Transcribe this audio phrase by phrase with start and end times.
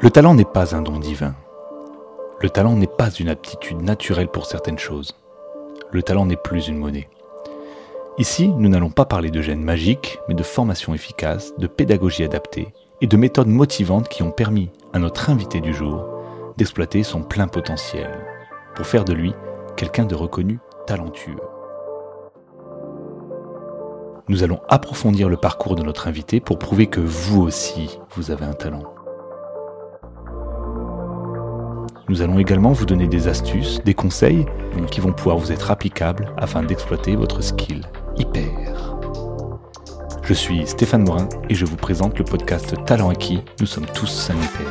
[0.00, 1.34] Le talent n'est pas un don divin.
[2.40, 5.16] Le talent n'est pas une aptitude naturelle pour certaines choses.
[5.90, 7.08] Le talent n'est plus une monnaie.
[8.18, 12.72] Ici, nous n'allons pas parler de gènes magiques, mais de formation efficace, de pédagogie adaptée
[13.00, 16.06] et de méthodes motivantes qui ont permis à notre invité du jour
[16.56, 18.10] d'exploiter son plein potentiel
[18.76, 19.34] pour faire de lui
[19.76, 21.40] quelqu'un de reconnu talentueux.
[24.28, 28.44] Nous allons approfondir le parcours de notre invité pour prouver que vous aussi, vous avez
[28.44, 28.93] un talent.
[32.08, 34.44] Nous allons également vous donner des astuces, des conseils
[34.90, 37.80] qui vont pouvoir vous être applicables afin d'exploiter votre skill
[38.16, 38.98] hyper.
[40.22, 43.42] Je suis Stéphane Morin et je vous présente le podcast Talent acquis.
[43.58, 44.66] Nous sommes tous un hyper.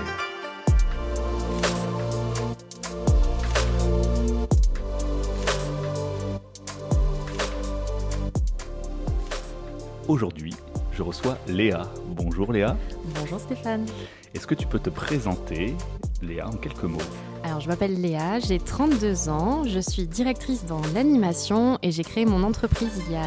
[10.07, 10.53] Aujourd'hui,
[10.91, 11.87] je reçois Léa.
[12.09, 12.77] Bonjour Léa.
[13.19, 13.87] Bonjour Stéphane.
[14.35, 15.75] Est-ce que tu peux te présenter,
[16.23, 16.97] Léa, en quelques mots
[17.43, 22.25] Alors, je m'appelle Léa, j'ai 32 ans, je suis directrice dans l'animation et j'ai créé
[22.25, 23.25] mon entreprise il y a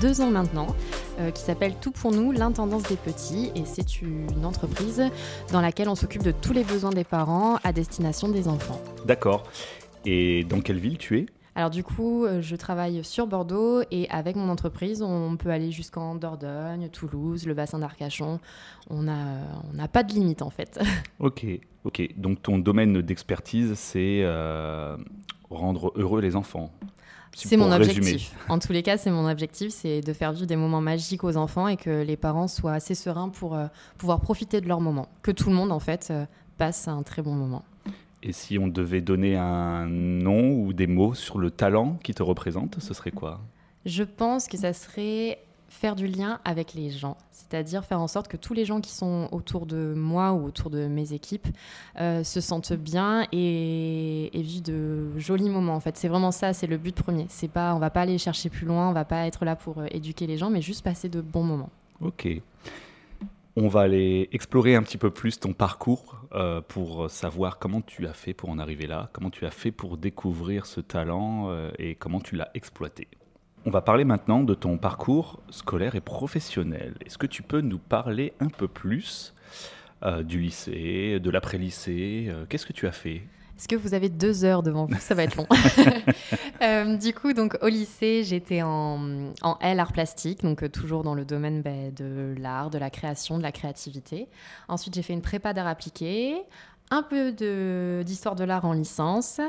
[0.00, 0.66] deux ans maintenant
[1.20, 3.50] euh, qui s'appelle Tout pour nous, l'intendance des petits.
[3.54, 5.02] Et c'est une entreprise
[5.52, 8.80] dans laquelle on s'occupe de tous les besoins des parents à destination des enfants.
[9.04, 9.44] D'accord.
[10.04, 11.26] Et dans quelle ville tu es?
[11.58, 15.72] Alors du coup, euh, je travaille sur Bordeaux et avec mon entreprise, on peut aller
[15.72, 18.38] jusqu'en Dordogne, Toulouse, le bassin d'Arcachon.
[18.90, 19.38] On n'a
[19.76, 20.78] on pas de limite en fait.
[21.18, 21.44] Ok,
[21.82, 22.14] ok.
[22.16, 24.96] Donc ton domaine d'expertise, c'est euh,
[25.50, 26.70] rendre heureux les enfants.
[27.34, 28.36] C'est mon objectif.
[28.48, 31.36] En tous les cas, c'est mon objectif, c'est de faire vivre des moments magiques aux
[31.36, 33.66] enfants et que les parents soient assez sereins pour euh,
[33.98, 35.08] pouvoir profiter de leur moment.
[35.22, 36.12] Que tout le monde, en fait,
[36.56, 37.64] passe un très bon moment.
[38.22, 42.22] Et si on devait donner un nom ou des mots sur le talent qui te
[42.22, 43.40] représente, ce serait quoi?
[43.86, 45.38] Je pense que ça serait
[45.68, 48.90] faire du lien avec les gens, c'est-à-dire faire en sorte que tous les gens qui
[48.90, 51.46] sont autour de moi ou autour de mes équipes
[52.00, 55.74] euh, se sentent bien et, vivent de jolis moments.
[55.74, 57.26] En fait, c'est vraiment ça, c'est le but premier.
[57.28, 59.78] C'est pas, on va pas aller chercher plus loin, on va pas être là pour
[59.78, 61.70] euh, éduquer les gens, mais juste passer de bons moments.
[62.00, 62.28] Ok.
[63.60, 68.06] On va aller explorer un petit peu plus ton parcours euh, pour savoir comment tu
[68.06, 71.72] as fait pour en arriver là, comment tu as fait pour découvrir ce talent euh,
[71.76, 73.08] et comment tu l'as exploité.
[73.66, 76.94] On va parler maintenant de ton parcours scolaire et professionnel.
[77.04, 79.34] Est-ce que tu peux nous parler un peu plus
[80.04, 83.22] euh, du lycée, de l'après-lycée Qu'est-ce que tu as fait?
[83.58, 84.96] Est-ce que vous avez deux heures devant vous?
[85.00, 85.46] Ça va être long.
[86.60, 91.04] Euh, du coup, donc au lycée, j'étais en, en L art plastique, donc euh, toujours
[91.04, 94.26] dans le domaine ben, de l'art, de la création, de la créativité.
[94.66, 96.34] Ensuite, j'ai fait une prépa d'art appliqué
[96.90, 97.32] un peu
[98.04, 99.40] d'histoire de, l'art en licence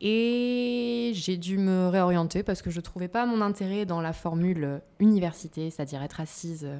[0.00, 4.12] et j'ai dû me réorienter parce que je ne trouvais pas mon intérêt dans la
[4.12, 6.78] formule université, c'est-à-dire être assise euh,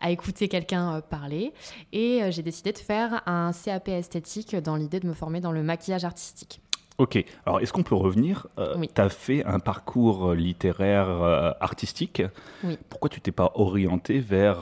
[0.00, 1.52] à écouter quelqu'un euh, parler.
[1.92, 5.52] Et euh, j'ai décidé de faire un CAP esthétique dans l'idée de me former dans
[5.52, 6.60] le maquillage artistique.
[6.98, 11.52] Ok, alors est-ce qu'on peut revenir euh, Tu as fait un parcours euh, littéraire euh,
[11.60, 12.24] artistique.
[12.90, 14.58] Pourquoi tu t'es pas orienté vers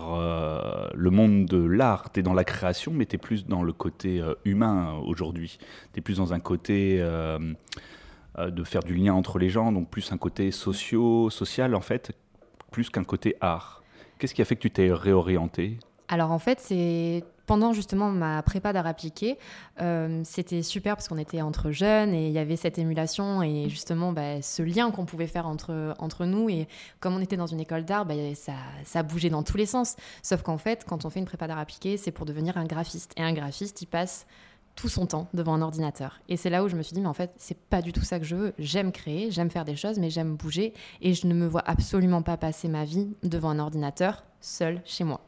[0.93, 2.13] le monde de l'art?
[2.13, 5.59] Tu es dans la création, mais tu es plus dans le côté humain aujourd'hui.
[5.95, 10.13] Tu es plus dans un côté de faire du lien entre les gens, donc plus
[10.13, 12.13] un côté socio, social en fait,
[12.71, 13.83] plus qu'un côté art.
[14.19, 15.79] Qu'est-ce qui a fait que tu t'es réorienté?
[16.09, 19.39] Alors en fait, c'est pendant justement ma prépa d'art appliqué,
[19.81, 23.69] euh, c'était super parce qu'on était entre jeunes et il y avait cette émulation et
[23.69, 26.51] justement bah, ce lien qu'on pouvait faire entre, entre nous.
[26.51, 26.69] Et
[27.01, 29.97] comme on était dans une école d'art, bah, ça, ça bougeait dans tous les sens.
[30.23, 33.13] Sauf qu'en fait, quand on fait une prépa d'art appliqué, c'est pour devenir un graphiste.
[33.17, 34.27] Et un graphiste, il passe
[34.75, 36.21] tout son temps devant un ordinateur.
[36.29, 38.03] Et c'est là où je me suis dit, mais en fait, c'est pas du tout
[38.03, 38.53] ça que je veux.
[38.59, 40.75] J'aime créer, j'aime faire des choses, mais j'aime bouger.
[41.01, 45.05] Et je ne me vois absolument pas passer ma vie devant un ordinateur seul chez
[45.05, 45.26] moi.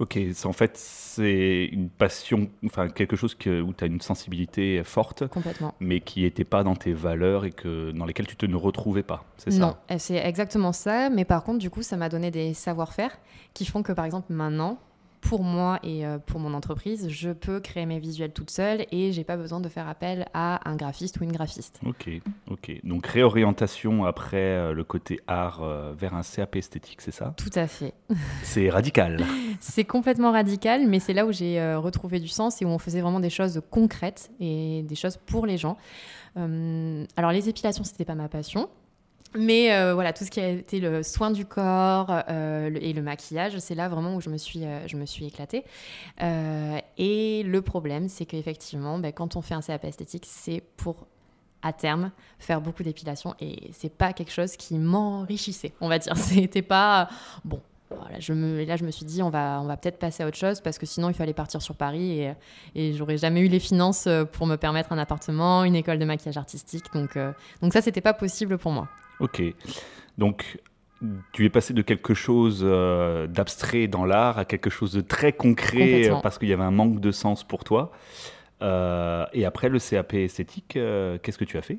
[0.00, 4.82] Ok, en fait, c'est une passion, enfin quelque chose que, où tu as une sensibilité
[4.82, 5.74] forte, Complètement.
[5.78, 9.02] mais qui n'était pas dans tes valeurs et que, dans lesquelles tu te ne retrouvais
[9.02, 9.58] pas, c'est ça?
[9.60, 13.18] Non, c'est exactement ça, mais par contre, du coup, ça m'a donné des savoir-faire
[13.52, 14.78] qui font que, par exemple, maintenant,
[15.20, 19.12] pour moi et euh, pour mon entreprise, je peux créer mes visuels toute seule et
[19.12, 21.80] j'ai pas besoin de faire appel à un graphiste ou une graphiste.
[21.86, 22.10] Ok,
[22.50, 22.72] ok.
[22.84, 27.34] Donc réorientation après euh, le côté art euh, vers un CAP esthétique, c'est ça?
[27.36, 27.94] Tout à fait.
[28.42, 29.24] C'est radical.
[29.60, 33.00] c'est complètement radical, mais c'est là où j'ai retrouvé du sens et où on faisait
[33.00, 35.76] vraiment des choses concrètes et des choses pour les gens.
[36.36, 38.68] alors les épilations, c'était pas ma passion.
[39.34, 43.02] Mais euh, voilà, tout ce qui a été le soin du corps euh, et le
[43.02, 45.64] maquillage, c'est là vraiment où je me suis, euh, je me suis éclatée.
[46.18, 51.06] et le problème, c'est qu'effectivement, ben, quand on fait un CAP esthétique, c'est pour
[51.62, 56.16] à terme faire beaucoup d'épilation et c'est pas quelque chose qui m'enrichissait, on va dire.
[56.16, 57.08] C'était pas
[57.44, 57.60] bon.
[57.90, 60.60] voilà, là, je me suis dit, on va, on va peut-être passer à autre chose
[60.60, 62.32] parce que sinon, il fallait partir sur Paris et,
[62.74, 66.38] et j'aurais jamais eu les finances pour me permettre un appartement, une école de maquillage
[66.38, 66.86] artistique.
[66.94, 67.18] Donc,
[67.60, 68.88] donc ça, c'était pas possible pour moi.
[69.20, 69.42] Ok.
[70.18, 70.58] Donc,
[71.32, 75.32] tu es passé de quelque chose euh, d'abstrait dans l'art à quelque chose de très
[75.32, 77.92] concret parce qu'il y avait un manque de sens pour toi.
[78.62, 81.78] Euh, et après le CAP esthétique, euh, qu'est-ce que tu as fait?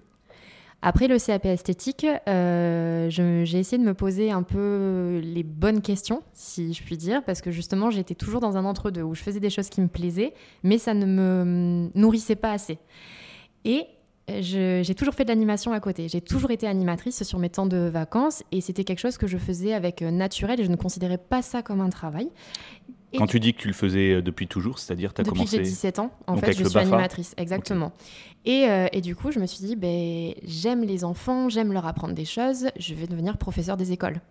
[0.82, 6.74] Après le CAP esthétique, j'ai essayé de me poser un peu les bonnes questions, si
[6.74, 9.52] je puis dire, parce que justement, j'étais toujours dans un entre-deux où je faisais des
[9.52, 10.34] choses qui me plaisaient,
[10.64, 12.80] mais ça ne me nourrissait pas assez.
[13.64, 13.86] Et
[14.40, 16.08] j'ai toujours fait de l'animation à côté.
[16.08, 19.38] J'ai toujours été animatrice sur mes temps de vacances et c'était quelque chose que je
[19.38, 22.30] faisais avec euh, naturel et je ne considérais pas ça comme un travail.
[23.18, 25.66] Quand tu dis que tu le faisais euh, depuis toujours, c'est-à-dire tu as commencé Depuis
[25.66, 27.92] j'ai 17 ans, en fait, je suis animatrice, exactement.
[28.46, 31.86] Et, euh, et, du coup, je me suis dit, ben, j'aime les enfants, j'aime leur
[31.86, 34.22] apprendre des choses, je vais devenir professeur des écoles.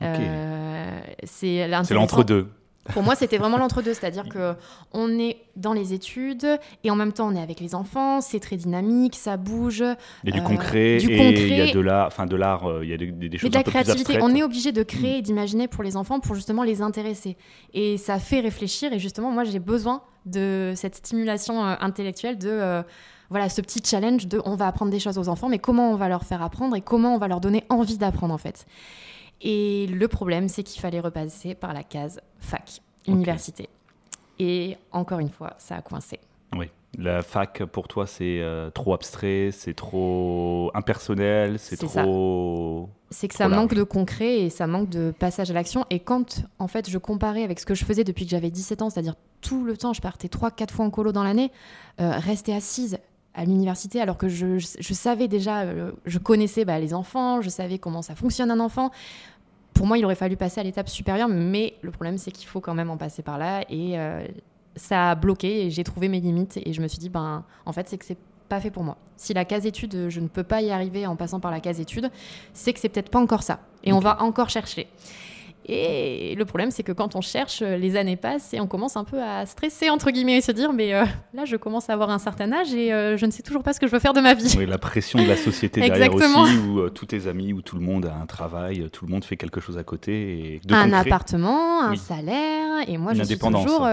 [0.00, 2.48] c'est l'entre-deux.
[2.92, 4.54] Pour moi, c'était vraiment l'entre-deux, c'est-à-dire que
[4.92, 6.46] on est dans les études
[6.82, 9.82] et en même temps on est avec les enfants, c'est très dynamique, ça bouge.
[10.24, 12.36] Il y a du euh, concret, du et il y a de l'art, enfin de
[12.36, 14.18] l'art, euh, il y a des, des choses de la créativité.
[14.20, 17.36] on est obligé de créer et d'imaginer pour les enfants pour justement les intéresser.
[17.72, 22.82] Et ça fait réfléchir et justement moi j'ai besoin de cette stimulation euh, intellectuelle de
[23.30, 25.96] voilà ce petit challenge de on va apprendre des choses aux enfants, mais comment on
[25.96, 28.66] va leur faire apprendre et comment on va leur donner envie d'apprendre en fait.
[29.44, 33.68] Et le problème, c'est qu'il fallait repasser par la case fac, université.
[34.38, 36.18] Et encore une fois, ça a coincé.
[36.56, 36.70] Oui.
[36.96, 42.88] La fac, pour toi, c'est euh, trop abstrait, c'est trop impersonnel, c'est trop.
[43.10, 45.84] C'est que ça manque de concret et ça manque de passage à l'action.
[45.90, 48.82] Et quand, en fait, je comparais avec ce que je faisais depuis que j'avais 17
[48.82, 51.52] ans, c'est-à-dire tout le temps, je partais 3-4 fois en colo dans l'année,
[52.00, 52.98] euh, rester assise
[53.34, 57.78] à l'université alors que je, savais déjà, euh, je connaissais bah, les enfants, je savais
[57.78, 58.90] comment ça fonctionne un enfant
[59.74, 62.60] pour moi, il aurait fallu passer à l'étape supérieure, mais le problème, c'est qu'il faut
[62.60, 63.62] quand même en passer par là.
[63.68, 64.24] Et euh,
[64.76, 66.58] ça a bloqué et j'ai trouvé mes limites.
[66.64, 68.18] Et je me suis dit, ben, en fait, c'est que c'est
[68.48, 68.96] pas fait pour moi.
[69.16, 71.80] Si la case étude, je ne peux pas y arriver en passant par la case
[71.80, 72.10] étude,
[72.52, 73.60] c'est que c'est peut-être pas encore ça.
[73.82, 74.88] Et on va encore chercher.
[75.66, 79.04] Et le problème, c'est que quand on cherche, les années passent et on commence un
[79.04, 82.10] peu à stresser, entre guillemets, et se dire, mais euh, là, je commence à avoir
[82.10, 84.12] un certain âge et euh, je ne sais toujours pas ce que je veux faire
[84.12, 84.54] de ma vie.
[84.58, 87.76] Oui, la pression de la société derrière aussi, où euh, tous tes amis, où tout
[87.76, 90.12] le monde a un travail, tout le monde fait quelque chose à côté.
[90.12, 93.86] Et un appartement, un salaire, et moi, je suis toujours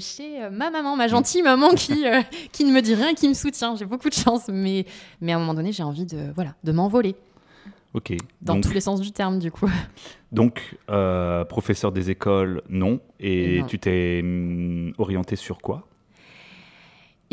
[0.00, 2.04] chez ma maman, ma gentille maman qui,
[2.52, 3.74] qui ne me dit rien, qui me soutient.
[3.74, 4.86] J'ai beaucoup de chance, mais,
[5.20, 7.16] mais à un moment donné, j'ai envie de, voilà, de m'envoler.
[7.94, 8.14] Ok.
[8.40, 9.70] Dans tous les sens du terme, du coup.
[10.32, 13.00] Donc, euh, professeur des écoles, non.
[13.20, 15.86] Et tu t'es hum, orienté sur quoi?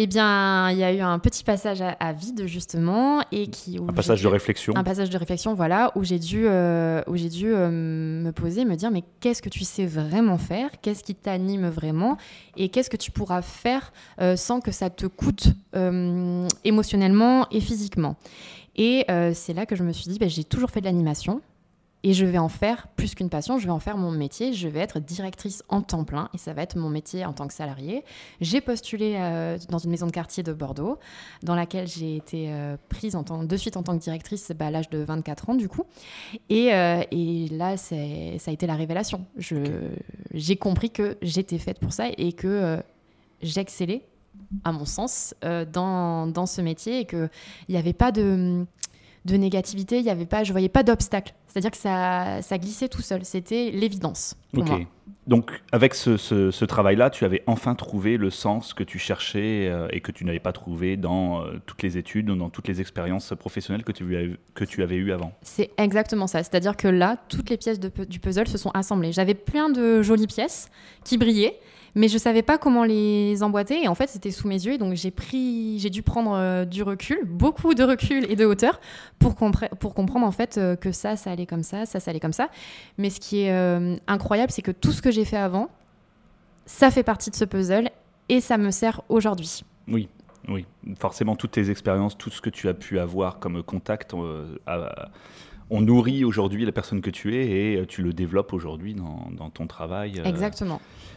[0.01, 3.91] Eh bien, il y a eu un petit passage à, vide justement et qui un
[3.91, 4.73] passage de réflexion.
[4.77, 8.63] Un passage de réflexion, voilà, où j'ai dû, euh, où j'ai dû euh, me poser,
[8.63, 12.15] me dire mais qu'est-ce que tu sais vraiment faire, qu'est-ce qui t'anime vraiment?
[12.55, 13.91] Et qu'est-ce que tu pourras faire
[14.37, 15.49] sans que ça te coûte
[16.63, 18.15] émotionnellement et physiquement?
[18.79, 21.41] Et euh, c'est là que je me suis dit, bah, j'ai toujours fait de l'animation
[22.01, 24.69] et je vais en faire plus qu'une passion, je vais en faire mon métier, je
[24.69, 27.53] vais être directrice en temps plein et ça va être mon métier en tant que
[27.53, 28.05] salarié.
[28.39, 30.97] J'ai postulé euh, dans une maison de quartier de Bordeaux
[31.43, 34.67] dans laquelle j'ai été euh, prise en tant, de suite en tant que directrice bah,
[34.67, 35.83] à l'âge de 24 ans du coup.
[36.47, 39.25] Et, et là, ça a été la révélation.
[39.37, 42.81] J'ai compris que j'étais faite pour ça et que
[43.41, 44.05] j'excellais
[44.63, 47.29] à mon sens, euh, dans, dans, ce métier et qu'il
[47.69, 48.65] n'y avait pas de,
[49.25, 51.33] de négativité, il y avait pas, je voyais pas d'obstacle.
[51.47, 53.25] C'est-à-dire que ça, ça glissait tout seul.
[53.25, 54.79] C'était l'évidence moi.
[55.27, 59.87] Donc, avec ce, ce, travail-là, tu avais enfin trouvé le sens que tu cherchais euh,
[59.91, 62.81] et que tu n'avais pas trouvé dans euh, toutes les études ou dans toutes les
[62.81, 65.33] expériences professionnelles que tu, avais, que tu avais eues avant.
[65.43, 66.41] C'est exactement ça.
[66.41, 69.11] C'est-à-dire que là, toutes les pièces de, du puzzle se sont assemblées.
[69.11, 70.69] J'avais plein de jolies pièces
[71.03, 71.59] qui brillaient
[71.95, 73.83] mais je savais pas comment les emboîter.
[73.83, 74.77] Et en fait c'était sous mes yeux.
[74.77, 78.79] Donc j'ai pris j'ai dû prendre euh, du recul beaucoup de recul et de hauteur
[79.19, 82.19] pour, pour comprendre en fait euh, que ça ça allait comme ça ça ça allait
[82.19, 82.49] comme ça.
[82.97, 85.69] Mais ce qui est euh, incroyable c'est que tout ce que j'ai fait avant
[86.65, 87.89] ça fait partie de ce puzzle
[88.29, 89.63] et ça me sert aujourd'hui.
[89.87, 90.09] Oui
[90.47, 90.65] oui.
[90.97, 94.15] Forcément toutes tes expériences tout ce que tu as pu avoir comme contact
[95.71, 99.49] on nourrit aujourd'hui la personne que tu es et tu le développes aujourd'hui dans, dans,
[99.49, 100.81] ton travail exactement.
[100.81, 101.09] Euh,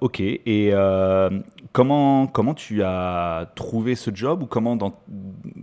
[0.00, 0.20] ok.
[0.20, 1.30] Et euh,
[1.72, 4.76] comment, comment tu as trouvé ce job ou comment,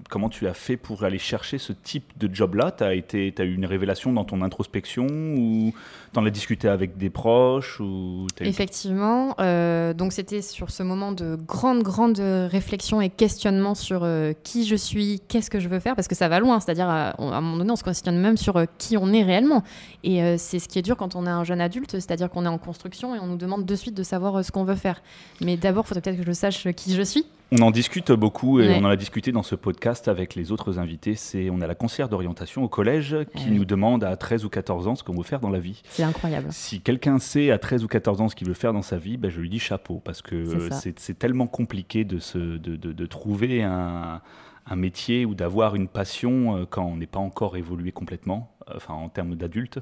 [0.09, 2.71] comment tu as fait pour aller chercher ce type de job-là?
[2.71, 5.73] Tu as, as eu une révélation dans ton introspection ou
[6.13, 9.35] tu en as discuté avec des proches ou Effectivement.
[9.39, 14.07] Euh, donc c'était sur ce moment de grande, grande réflexion et questionnement sur
[14.43, 16.59] qui je suis, qu'est-ce que je veux faire, parce que ça va loin.
[16.59, 19.63] C'est-à-dire, à, un moment donné, on se questionne même sur qui on est réellement.
[20.03, 22.49] Et c'est ce qui est dur quand on est un jeune adulte, c'est-à-dire qu'on est
[22.49, 25.01] en construction et on nous demande de suite de savoir euh, ce qu'on veut faire.
[25.41, 27.25] Mais d'abord, il faudrait peut-être que je sache qui je suis.
[27.51, 30.79] On en discute beaucoup et on en a discuté dans ce podcast avec les autres
[30.79, 31.13] invités.
[31.13, 34.87] C'est on a la conseillère d'orientation au collège qui nous demande à 13 ou 14
[34.87, 35.83] ans ce qu'on veut faire dans la vie.
[35.89, 36.47] C'est incroyable.
[36.49, 39.17] Si quelqu'un sait à 13 ou 14 ans ce qu'il veut faire dans sa vie,
[39.17, 43.61] ben je lui dis chapeau parce que c'est tellement compliqué de, se, de, de, trouver
[43.61, 44.21] un,
[44.65, 48.54] un métier ou d'avoir une passion euh, quand on n'est pas encore évolué complètement, euh,
[48.73, 49.79] enfin en termes d'adulte.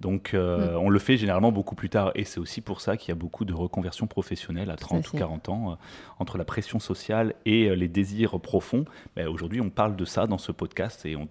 [0.00, 0.76] Donc, euh, mm.
[0.78, 2.12] on le fait généralement beaucoup plus tard.
[2.14, 5.16] Et c'est aussi pour ça qu'il y a beaucoup de reconversions professionnelles à 30 ou
[5.16, 5.74] 40 ans, euh,
[6.18, 8.84] entre la pression sociale et euh, les désirs profonds.
[9.28, 11.28] Aujourd'hui, on parle de ça dans ce podcast et on,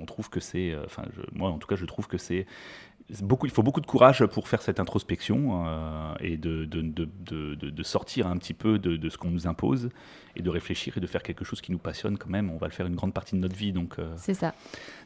[0.00, 0.74] on trouve que c'est.
[0.84, 2.46] Enfin, moi, en tout cas, je trouve que c'est.
[3.20, 5.64] Beaucoup, il faut beaucoup de courage pour faire cette introspection
[6.20, 9.90] et de, de, de, de, sortir un petit peu de, ce qu'on nous impose
[10.34, 12.50] et de réfléchir et de faire quelque chose qui nous passionne quand même.
[12.50, 13.72] On va le faire une grande partie de notre vie.
[13.72, 14.54] Donc, c'est ça.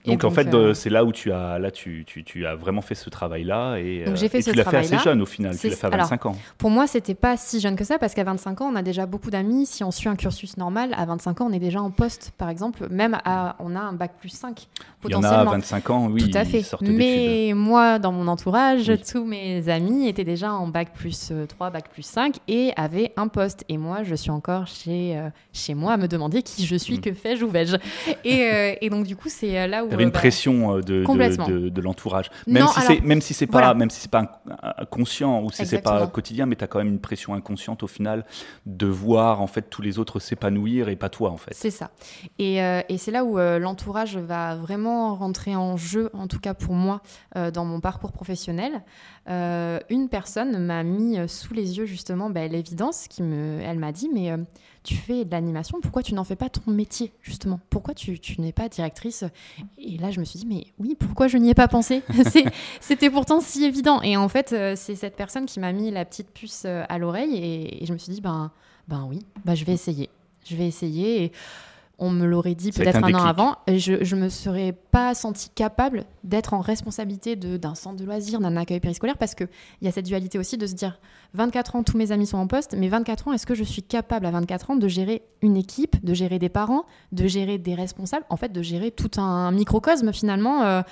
[0.04, 2.94] Donc, en fait, c'est là où tu as, là, tu, tu, tu as vraiment fait
[2.94, 5.76] ce travail-là et, Donc, j'ai fait tu l'as fait assez jeune au final, tu l'as
[5.76, 6.36] fait à 25 ans.
[6.58, 9.06] Pour moi, c'était pas si jeune que ça parce qu'à 25 ans, on a déjà
[9.06, 9.66] beaucoup d'amis.
[9.66, 12.48] Si on suit un cursus normal, à 25 ans, on est déjà en poste, par
[12.48, 12.88] exemple.
[12.90, 14.68] Même à, on a un bac plus 5
[15.00, 15.28] potentiellement.
[15.28, 16.30] Il y en a à 25 ans, oui.
[16.30, 16.64] Tout à fait.
[16.82, 21.70] Mais moi, dans mon entourage, tous mes amis étaient déjà en bac plus 3, euh,
[21.70, 23.64] bac plus 5 et avaient un poste.
[23.68, 26.98] Et moi, je suis encore chez, euh, chez moi à me demander qui je suis,
[26.98, 27.00] mm.
[27.00, 27.76] que fais-je, où vais-je.
[28.24, 29.88] Et, euh, et, donc, du coup, c'est là où.
[29.88, 32.30] Il y avait une bah, pression de, de, de, l'entourage.
[32.46, 32.66] Même
[33.02, 34.42] même si c'est pas, même si c'est pas
[34.90, 37.86] conscient ou si c'est pas quotidien, mais tu as quand même une pression inconsciente au
[37.86, 38.24] final
[38.66, 41.54] de voir en fait tous les autres s'épanouir et pas toi en fait.
[41.54, 41.90] C'est ça.
[42.38, 46.54] Et, euh, et c'est là où l'entourage va vraiment rentrer en jeu, en tout cas
[46.54, 47.00] pour moi,
[47.34, 48.82] dans mon parcours professionnel.
[49.26, 54.08] une personne m'a mis sous les yeux justement bah, l'évidence, qui me, elle m'a dit
[54.12, 54.32] mais
[54.86, 57.58] tu fais de l'animation, pourquoi tu n'en fais pas ton métier, justement?
[57.70, 59.24] Pourquoi tu, n'es pas directrice?
[59.78, 62.02] Et là, je me suis dit, mais oui, pourquoi je n'y ai pas pensé?
[62.80, 64.00] C'était pourtant si évident.
[64.02, 66.98] Et en fait, euh, c'est cette personne qui m'a mis la petite puce euh, à
[66.98, 68.52] l'oreille et, je me suis dit, ben,
[68.86, 70.08] ben oui, ben je vais essayer.
[70.44, 71.24] Je vais essayer.
[71.24, 71.32] Et
[71.98, 75.48] on me l'aurait dit peut-être un, an avant, et je ne me serais pas sentie
[75.48, 79.48] capable d'être en responsabilité d'un centre de loisirs, d'un accueil périscolaire, parce qu'il
[79.80, 80.98] y a cette dualité aussi de se dire
[81.34, 83.82] 24 ans, tous mes amis sont en poste, mais 24 ans, est-ce que je suis
[83.82, 87.74] capable à 24 ans de gérer une équipe, de gérer des parents, de gérer des
[87.74, 90.82] responsables, en fait, de gérer tout un microcosme finalement euh,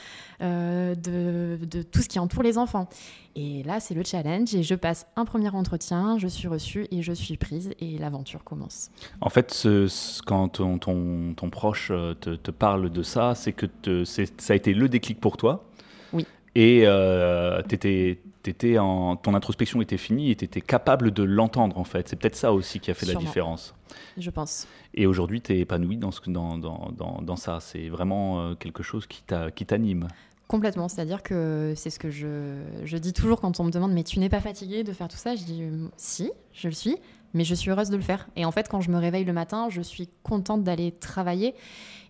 [0.43, 2.89] euh, de, de, tout ce qui entoure les enfants.
[3.37, 7.03] Et là, c'est le challenge, et je passe un premier entretien, je suis reçue et
[7.03, 8.91] je suis prise, et l'aventure commence.
[9.21, 13.53] En fait, ce, quand ton, ton, ton, proche euh, te, te, parle de ça, c'est
[13.53, 15.65] que te, ça a été le déclic pour toi.
[16.13, 16.27] Oui.
[16.55, 21.79] Et euh, étais étais en, ton introspection était finie et tu étais capable de l'entendre
[21.79, 22.09] en fait.
[22.09, 23.75] C'est peut-être ça aussi qui a fait la différence.
[24.19, 24.69] Je pense.
[24.93, 27.59] Et aujourd'hui, tu es épanoui dans, ce, dans, dans, dans, dans ça.
[27.61, 30.09] C'est vraiment euh, quelque chose qui t'anime.
[30.47, 34.05] Complètement, c'est-à-dire que c'est ce que je, je, dis toujours quand on me demande mais
[34.05, 35.35] tu n'es pas fatiguée de faire tout ça?
[35.35, 36.99] Je dis euh, si, je le suis,
[37.35, 38.29] mais je suis heureuse de le faire.
[38.37, 41.55] Et en fait, quand je me réveille le matin, je suis contente d'aller travailler.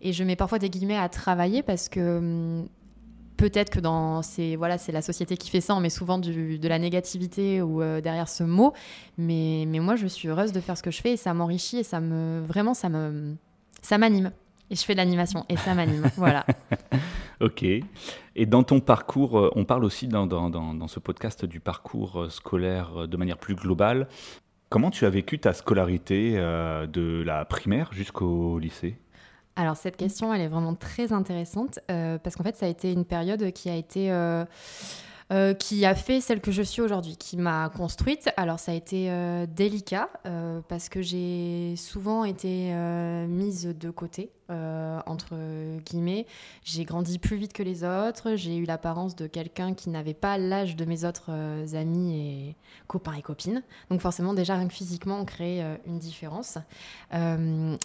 [0.03, 2.69] Et je mets parfois des guillemets à travailler parce que hum,
[3.37, 6.59] peut-être que dans c'est voilà c'est la société qui fait ça on met souvent du,
[6.59, 8.75] de la négativité ou euh, derrière ce mot.
[9.19, 11.79] Mais, mais moi je suis heureuse de faire ce que je fais et ça m'enrichit
[11.79, 13.35] et ça me vraiment ça me
[13.83, 14.31] ça m'anime.
[14.71, 16.11] Et je fais de l'animation et ça m'anime.
[16.17, 16.47] Voilà.
[17.41, 17.63] Ok.
[17.63, 21.61] Et dans ton parcours euh, on parle aussi dans, dans, dans, dans ce podcast du
[21.61, 24.07] parcours euh, scolaire de manière plus globale
[24.69, 28.99] comment tu as vécu ta scolarité de la primaire jusqu'au lycée?
[29.57, 32.93] Alors cette question, elle est vraiment très intéressante euh, parce qu'en fait, ça a été
[32.93, 34.11] une période qui a été...
[34.11, 34.45] Euh,
[35.33, 38.29] euh, qui a fait celle que je suis aujourd'hui, qui m'a construite.
[38.37, 39.11] Alors ça a été
[39.49, 40.11] délicat
[40.69, 42.75] parce que j'ai souvent été
[43.27, 45.35] mise de côté euh, entre
[45.87, 46.27] guillemets.
[46.65, 48.37] J'ai grandi plus vite que les autres.
[48.37, 52.57] J'ai eu l'apparence de quelqu'un qui n'avait pas l'âge de mes autres euh, amis et
[52.87, 53.63] copains et copines.
[53.91, 56.59] Donc forcément, déjà, rien que physiquement, on crée euh, une différence.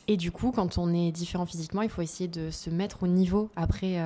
[0.07, 3.07] et du coup, quand on est différent physiquement, il faut essayer de se mettre au
[3.07, 3.97] niveau après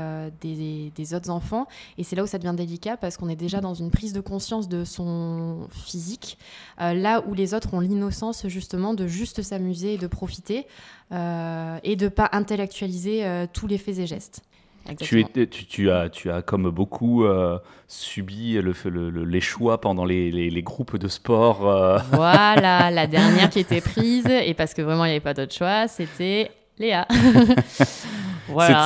[0.42, 1.66] des, des, autres enfants.
[1.98, 4.22] Et c'est là où ça devient délicat parce qu'on est déjà dans une prise de
[4.22, 6.38] conscience de son physique,
[6.78, 10.68] là où les autres ont l'innocence justement de juste s'amuser et de profiter.
[11.14, 14.42] Et de pas intellectualiser euh, tous les faits et gestes.
[15.00, 15.24] Tu,
[15.70, 18.74] tu, as, tu as, comme beaucoup, euh, subi le,
[19.24, 21.70] les choix pendant les, les, groupes de sport.
[21.70, 22.00] Euh.
[22.12, 25.54] Voilà, la dernière qui était prise, et parce que vraiment il n'y avait pas d'autre
[25.54, 27.08] choix, c'était Léa.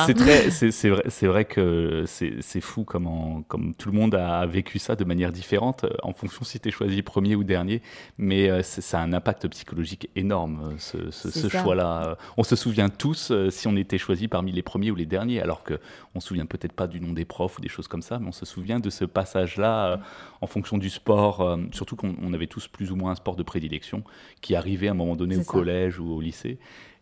[0.06, 4.78] C'est très, c'est vrai, vrai, que c'est fou comment, comme tout le monde a vécu
[4.78, 7.82] ça de manière différente euh, en fonction si tu es choisi premier ou dernier.
[8.18, 12.16] Mais euh, ça a un impact psychologique énorme, euh, ce, ce, choix-là.
[12.36, 15.64] On se souvient tous si on était choisi parmi les premiers ou les derniers, alors
[15.64, 15.74] qu'on
[16.14, 18.28] ne se souvient peut-être pas du nom des profs ou des choses comme ça, mais
[18.28, 20.00] on se souvient de ce passage-là
[20.40, 24.02] en fonction du sport, surtout qu'on avait tous plus ou moins un sport de prédilection
[24.40, 26.58] qui arrivait à un moment donné au collège ou au lycée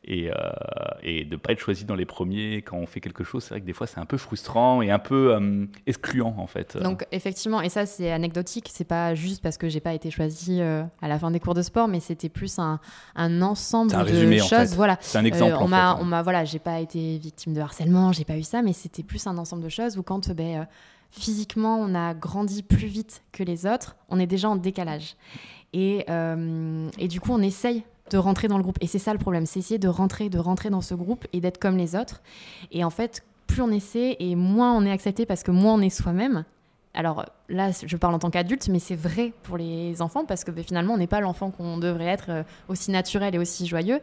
[0.07, 0.35] et, euh,
[1.03, 3.51] et de ne pas être choisi dans les premiers quand on fait quelque chose, c'est
[3.51, 6.77] vrai que des fois c'est un peu frustrant et un peu euh, excluant en fait.
[6.77, 10.61] Donc effectivement, et ça c'est anecdotique, c'est pas juste parce que j'ai pas été choisi
[10.61, 12.79] euh, à la fin des cours de sport, mais c'était plus un,
[13.17, 14.77] un ensemble un de choses.
[14.77, 14.97] Voilà.
[15.01, 15.57] C'est un exemple.
[15.61, 18.63] on m'a, on m'a, voilà, j'ai pas été victime de harcèlement, j'ai pas eu ça,
[18.63, 20.69] mais c'était plus un ensemble de choses où quand ben,
[21.11, 25.17] physiquement on a grandi plus vite que les autres, on est déjà en décalage.
[25.73, 26.07] Et,
[26.99, 28.79] et du coup, on essaye de rentrer dans le groupe.
[28.81, 31.41] Et c'est ça le problème, c'est essayer de rentrer, de rentrer dans ce groupe et
[31.41, 32.23] d'être comme les autres.
[32.73, 35.81] Et en fait, plus on essaie et moins on est accepté parce que moins on
[35.81, 36.45] est soi-même.
[36.95, 40.51] Alors là, je parle en tant qu'adulte, mais c'est vrai pour les enfants parce que
[40.51, 44.01] ben, finalement, on n'est pas l'enfant qu'on devrait être euh, aussi naturel et aussi joyeux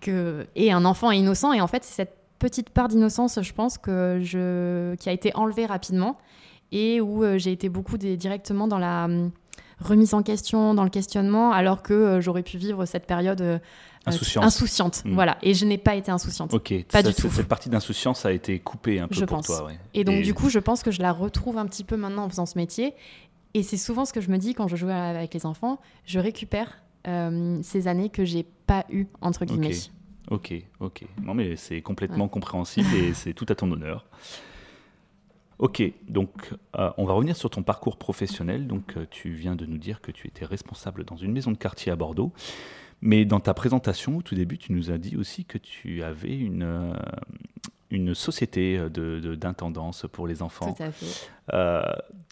[0.00, 1.52] que et un enfant est innocent.
[1.54, 5.64] Et en fait, c'est cette petite part d'innocence, je pense, que qui a été enlevée
[5.64, 6.18] rapidement
[6.70, 9.30] et où euh, j'ai été beaucoup directement dans la hum,
[9.80, 13.58] remise en question, dans le questionnement, alors que euh, j'aurais pu vivre cette période euh,
[14.06, 15.02] insouciante.
[15.04, 15.14] Hmm.
[15.14, 16.52] Voilà, et je n'ai pas été insouciante.
[16.54, 17.30] Ok, pas du tout.
[17.30, 19.46] Cette partie d'insouciance a été coupée un peu je pour pense.
[19.46, 19.68] toi.
[19.94, 22.28] Et donc, du coup, je pense que je la retrouve un petit peu maintenant en
[22.28, 22.94] faisant ce métier.
[23.54, 25.80] Et c'est souvent ce que je me dis quand je joue avec les enfants.
[26.04, 29.76] Je récupère euh, ces années que j'ai pas eues, entre guillemets.
[30.30, 31.04] Ok, ok.
[31.22, 34.06] Non, mais c'est complètement compréhensible et c'est tout à ton honneur.
[35.58, 38.66] Ok, donc euh, on va revenir sur ton parcours professionnel.
[38.66, 41.56] Donc euh, tu viens de nous dire que tu étais responsable dans une maison de
[41.56, 42.32] quartier à Bordeaux.
[43.00, 46.36] Mais dans ta présentation, au tout début, tu nous as dit aussi que tu avais
[46.36, 46.94] une, euh,
[47.90, 50.72] une société d'intendance de, pour les enfants.
[50.72, 51.28] Tout à fait.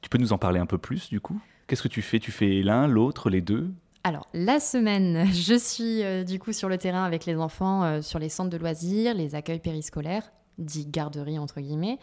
[0.02, 1.40] tu peux nous en parler un peu plus du coup?
[1.66, 2.18] Qu'est-ce que tu fais?
[2.18, 3.70] Tu fais l'un, l'autre, les deux?
[4.02, 8.30] Alors, la semaine, je suis du coup sur le terrain avec les enfants sur les
[8.30, 11.98] centres de loisirs, les accueils périscolaires, dit garderie entre guillemets.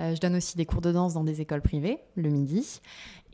[0.00, 2.80] Euh, je donne aussi des cours de danse dans des écoles privées le midi.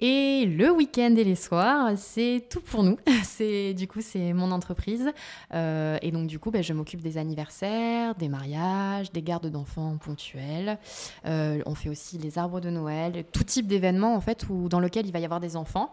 [0.00, 2.98] Et le week-end et les soirs, c'est tout pour nous.
[3.24, 5.10] C'est du coup c'est mon entreprise
[5.54, 9.96] euh, et donc du coup ben, je m'occupe des anniversaires, des mariages, des gardes d'enfants
[9.98, 10.78] ponctuels.
[11.26, 14.80] Euh, on fait aussi les arbres de Noël, tout type d'événements en fait où, dans
[14.80, 15.92] lequel il va y avoir des enfants.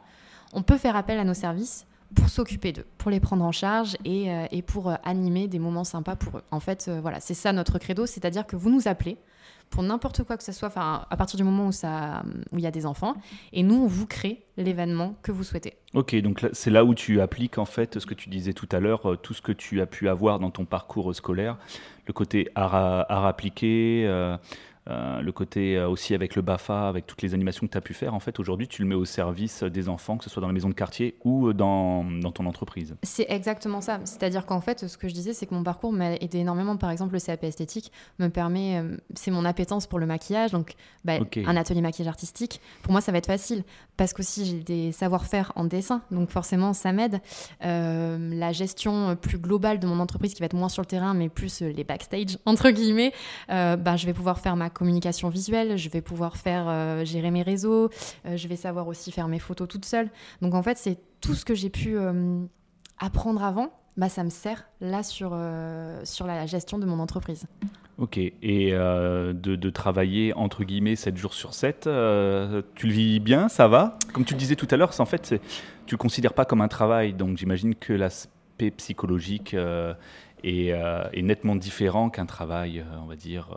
[0.54, 3.98] On peut faire appel à nos services pour s'occuper d'eux, pour les prendre en charge
[4.06, 6.44] et, et pour animer des moments sympas pour eux.
[6.52, 9.18] En fait, voilà, c'est ça notre credo, c'est-à-dire que vous nous appelez,
[9.70, 12.68] pour n'importe quoi que ce soit, à partir du moment où ça, où il y
[12.68, 13.16] a des enfants,
[13.52, 15.74] et nous on vous crée l'événement que vous souhaitez.
[15.94, 18.80] Ok, donc c'est là où tu appliques en fait ce que tu disais tout à
[18.80, 21.58] l'heure, euh, tout ce que tu as pu avoir dans ton parcours scolaire,
[22.08, 22.76] le côté art,
[23.10, 24.38] appliqué, euh,
[24.88, 27.82] euh, le côté euh, aussi avec le BAFA, avec toutes les animations que tu as
[27.82, 30.42] pu faire, en fait, aujourd'hui, tu le mets au service des enfants, que ce soit
[30.42, 32.96] dans la maison de quartier ou euh, dans, dans ton entreprise.
[33.02, 34.00] C'est exactement ça.
[34.04, 36.78] C'est-à-dire qu'en fait, ce que je disais, c'est que mon parcours m'a aidé énormément.
[36.78, 38.84] Par exemple, le CAP esthétique me permet,
[39.16, 41.14] c'est mon appétence pour le maquillage, donc bah,
[41.46, 42.62] un atelier maquillage artistique.
[42.84, 43.64] Pour moi, ça va être facile
[43.98, 47.22] parce qu'aussi j'ai des savoir-faire en dessin, donc forcément, ça m'aide.
[47.62, 51.30] la gestion plus globale de mon entreprise, qui va être moins sur le terrain, mais
[51.30, 53.14] plus les backstage entre guillemets,
[53.48, 57.42] bah, je vais pouvoir faire ma communication visuelle, je vais pouvoir faire euh, gérer mes
[57.42, 57.90] réseaux,
[58.26, 60.10] euh, je vais savoir aussi faire mes photos toute seule.
[60.42, 62.44] Donc en fait, c'est tout ce que j'ai pu euh,
[63.00, 65.36] apprendre avant, bah, ça me sert là sur,
[66.04, 67.48] sur la gestion de mon entreprise.
[67.98, 71.84] Ok, et de, de, travailler entre guillemets 7 jours sur 7,
[72.76, 73.98] tu le vis bien, ça va?
[74.12, 76.60] Comme tu le disais tout à l'heure, en fait, tu ne le considères pas comme
[76.60, 79.56] un travail, donc j'imagine que l'aspect psychologique
[80.44, 83.48] est, est, nettement différent qu'un travail, on va dire,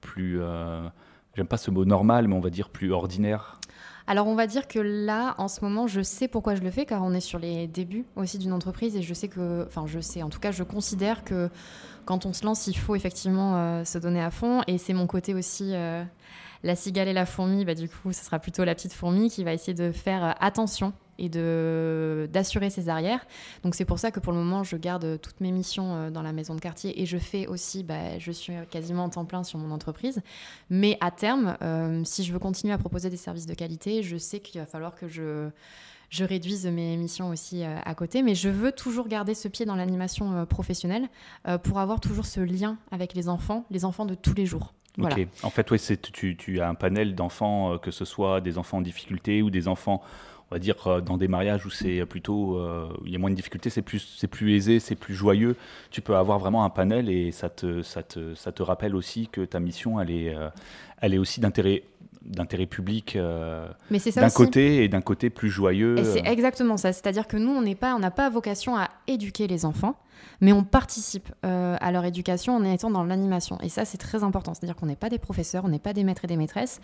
[0.00, 0.88] plus, euh,
[1.34, 3.58] j'aime pas ce mot normal, mais on va dire plus ordinaire.
[4.06, 6.86] Alors on va dire que là, en ce moment, je sais pourquoi je le fais,
[6.86, 10.00] car on est sur les débuts aussi d'une entreprise et je sais que, enfin je
[10.00, 11.50] sais, en tout cas je considère que
[12.06, 14.62] quand on se lance, il faut effectivement euh, se donner à fond.
[14.66, 16.02] Et c'est mon côté aussi, euh,
[16.62, 19.44] la cigale et la fourmi, bah, du coup ce sera plutôt la petite fourmi qui
[19.44, 23.26] va essayer de faire attention et d'assurer ses arrières.
[23.64, 26.22] Donc c'est pour ça que pour le moment je garde toutes mes missions euh, dans
[26.22, 29.42] la maison de quartier et je fais aussi, bah, je suis quasiment en temps plein
[29.42, 30.22] sur mon entreprise.
[30.70, 34.16] Mais à terme, euh, si je veux continuer à proposer des services de qualité, je
[34.16, 35.48] sais qu'il va falloir que je
[36.10, 39.66] je réduise mes missions aussi euh, à côté, mais je veux toujours garder ce pied
[39.66, 41.06] dans l'animation professionnelle
[41.64, 44.72] pour avoir toujours ce lien avec les enfants, les enfants de tous les jours.
[44.98, 45.26] Ok.
[45.42, 48.80] En fait, ouais, tu, tu, as un panel d'enfants, que ce soit des enfants en
[48.80, 50.02] difficulté ou des enfants
[50.50, 53.30] on va dire, euh, dans des mariages où c'est plutôt, euh, il y a moins
[53.30, 55.56] de difficultés, c'est plus, c'est plus aisé, c'est plus joyeux.
[55.90, 60.10] Tu peux avoir vraiment un panel et ça te, rappelle aussi que ta mission, elle
[60.10, 60.48] euh,
[61.00, 61.84] elle est aussi d'intérêt
[62.22, 65.98] d'intérêt public d'un côté et d'un côté plus joyeux.
[65.98, 66.92] Et c'est exactement ça.
[66.92, 69.96] C'est-à-dire que nous, on n'est pas, on n'a pas vocation à éduquer les enfants
[70.40, 73.58] mais on participe euh, à leur éducation en étant dans l'animation.
[73.62, 74.54] Et ça, c'est très important.
[74.54, 76.80] C'est-à-dire qu'on n'est pas des professeurs, on n'est pas des maîtres et des maîtresses,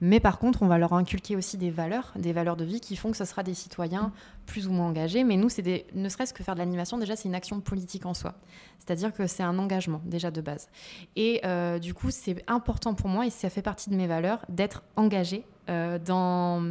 [0.00, 2.96] mais par contre, on va leur inculquer aussi des valeurs, des valeurs de vie qui
[2.96, 4.12] font que ce sera des citoyens
[4.48, 5.22] plus ou moins engagés.
[5.22, 5.86] Mais nous, des...
[5.94, 8.34] ne serait-ce que faire de l'animation, déjà, c'est une action politique en soi.
[8.78, 10.68] C'est-à-dire que c'est un engagement, déjà de base.
[11.14, 14.44] Et euh, du coup, c'est important pour moi, et ça fait partie de mes valeurs,
[14.48, 16.62] d'être engagé euh, dans,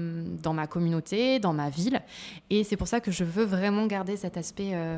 [0.42, 2.02] dans ma communauté, dans ma ville.
[2.50, 4.98] Et c'est pour ça que je veux vraiment garder cet aspect, euh,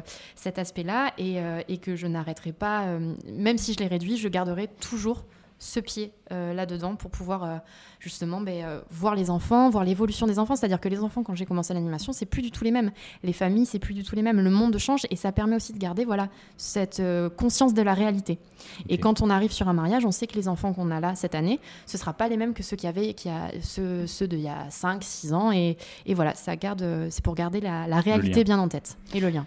[0.56, 2.86] aspect-là et, euh, et, que je n'arrêterai pas,
[3.28, 5.26] même si je l'ai réduit, je garderai toujours
[5.60, 7.58] ce pied euh, là-dedans pour pouvoir euh,
[8.00, 10.56] justement euh, voir les enfants, voir l'évolution des enfants.
[10.56, 12.92] C'est-à-dire que les enfants, quand j'ai commencé l'animation, c'est plus du tout les mêmes.
[13.24, 14.40] Les familles, c'est plus du tout les mêmes.
[14.40, 17.02] Le monde change et ça permet aussi de garder voilà, cette
[17.38, 18.40] conscience de la réalité.
[18.88, 21.16] Et quand on arrive sur un mariage, on sait que les enfants qu'on a là
[21.16, 24.08] cette année, ce ne sera pas les mêmes que ceux qui avaient, qui a, ceux,
[24.08, 25.52] ceux d'il y a 5, 6 ans.
[25.52, 29.20] Et, et voilà, ça garde, c'est pour garder la, la réalité bien en tête et
[29.20, 29.46] le lien.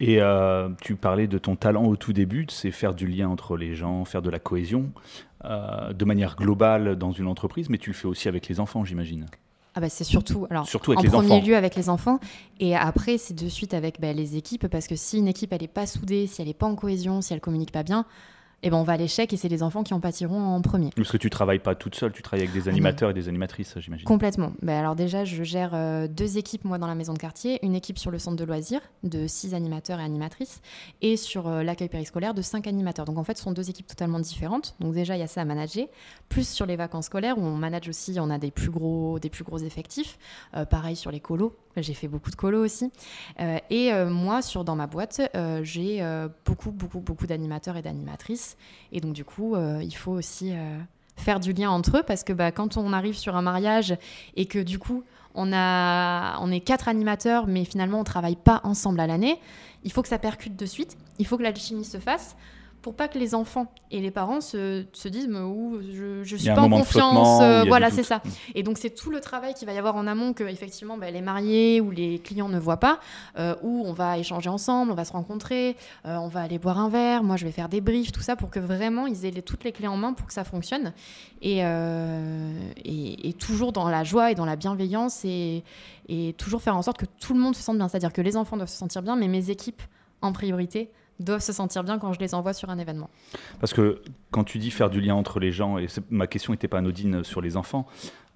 [0.00, 3.56] Et euh, tu parlais de ton talent au tout début, c'est faire du lien entre
[3.56, 4.90] les gens, faire de la cohésion,
[5.46, 8.84] euh, de manière globale dans une entreprise, mais tu le fais aussi avec les enfants,
[8.84, 9.26] j'imagine.
[9.74, 12.18] Ah bah c'est surtout, alors, surtout avec en premier lieu avec les enfants,
[12.60, 15.60] et après c'est de suite avec bah, les équipes, parce que si une équipe elle
[15.60, 18.06] n'est pas soudée, si elle n'est pas en cohésion, si elle communique pas bien,
[18.62, 20.90] eh ben on va à l'échec et c'est les enfants qui en pâtiront en premier.
[20.96, 23.78] Parce que tu travailles pas toute seule, tu travailles avec des animateurs et des animatrices,
[23.78, 24.06] j'imagine.
[24.06, 24.52] Complètement.
[24.62, 27.74] Ben alors déjà, je gère euh, deux équipes moi dans la maison de quartier, une
[27.74, 30.60] équipe sur le centre de loisirs de six animateurs et animatrices
[31.02, 33.04] et sur euh, l'accueil périscolaire de cinq animateurs.
[33.04, 34.74] Donc en fait, ce sont deux équipes totalement différentes.
[34.80, 35.86] Donc déjà, il y a ça à manager.
[36.28, 39.30] Plus sur les vacances scolaires où on manage aussi, on a des plus gros, des
[39.30, 40.18] plus gros effectifs.
[40.56, 42.90] Euh, pareil sur les colos, j'ai fait beaucoup de colos aussi.
[43.40, 46.02] Euh, et euh, moi, sur, dans ma boîte, euh, j'ai
[46.44, 48.56] beaucoup, beaucoup, beaucoup d'animateurs et d'animatrices.
[48.92, 50.52] Et donc, du coup, il faut aussi
[51.16, 53.96] faire du lien entre eux parce que bah, quand on arrive sur un mariage
[54.36, 55.02] et que du coup,
[55.34, 59.38] on, a, on est quatre animateurs, mais finalement, on travaille pas ensemble à l'année,
[59.84, 60.96] il faut que ça percute de suite.
[61.18, 62.36] Il faut que l'alchimie se fasse
[62.86, 66.54] pour pas que les enfants et les parents se, se disent où je, je suis
[66.54, 68.22] pas en confiance euh, voilà c'est ça.
[68.54, 71.10] Et donc c'est tout le travail qu'il va y avoir en amont que effectivement bah,
[71.10, 73.00] les mariés ou les clients ne voient pas
[73.40, 75.74] euh, où on va échanger ensemble on va se rencontrer
[76.06, 78.36] euh, on va aller boire un verre moi je vais faire des briefs tout ça
[78.36, 80.92] pour que vraiment ils aient les, toutes les clés en main pour que ça fonctionne.
[81.42, 85.64] Et, et, et, toujours dans la joie et dans la bienveillance et,
[86.08, 87.88] et toujours faire en sorte que tout le monde se sente bien.
[87.88, 89.82] C'est à dire que les enfants doivent se sentir bien mais mes équipes
[90.22, 93.10] en priorité doivent se sentir bien quand je les envoie sur un événement.
[93.60, 96.68] Parce que quand tu dis faire du lien entre les gens, et ma question n'était
[96.68, 97.86] pas anodine sur les enfants,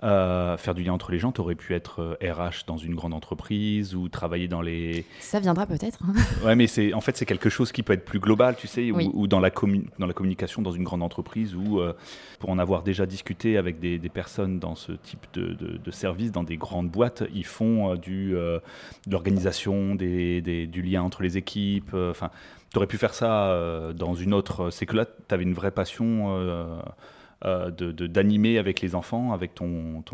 [0.02, 2.94] euh, faire du lien entre les gens, tu aurais pu être RH euh, dans une
[2.94, 5.04] grande entreprise ou travailler dans les...
[5.20, 5.98] Ça viendra peut-être.
[6.04, 6.14] Hein.
[6.44, 8.90] ouais, mais c'est en fait c'est quelque chose qui peut être plus global, tu sais,
[8.90, 9.50] ou, dans, la
[9.98, 11.92] dans la communication dans une grande entreprise, ou euh,
[12.38, 16.44] pour en avoir déjà discuté avec des, personnes dans ce type de, de, service, dans
[16.44, 18.60] des grandes boîtes, ils font du, de
[19.10, 22.30] l'organisation, des, du lien entre les équipes, enfin...
[22.72, 24.70] Tu aurais pu faire ça dans une autre.
[24.70, 26.38] C'est que là, tu avais une vraie passion
[27.44, 30.04] euh, d'animer avec les enfants, avec ton,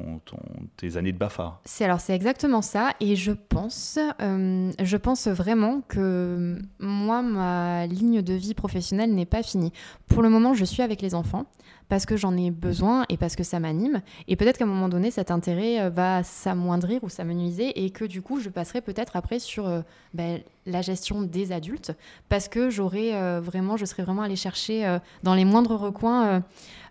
[0.76, 1.60] tes années de BAFA.
[1.64, 7.86] C'est alors c'est exactement ça, et je pense, euh, je pense vraiment que moi ma
[7.86, 9.72] ligne de vie professionnelle n'est pas finie.
[10.06, 11.46] Pour le moment, je suis avec les enfants
[11.88, 14.02] parce que j'en ai besoin et parce que ça m'anime.
[14.28, 18.04] Et peut-être qu'à un moment donné, cet intérêt euh, va s'amoindrir ou s'amenuiser et que
[18.04, 19.82] du coup, je passerai peut-être après sur euh,
[20.14, 21.92] ben, la gestion des adultes
[22.28, 26.42] parce que j'aurai euh, vraiment, je serai vraiment allée chercher dans les moindres recoins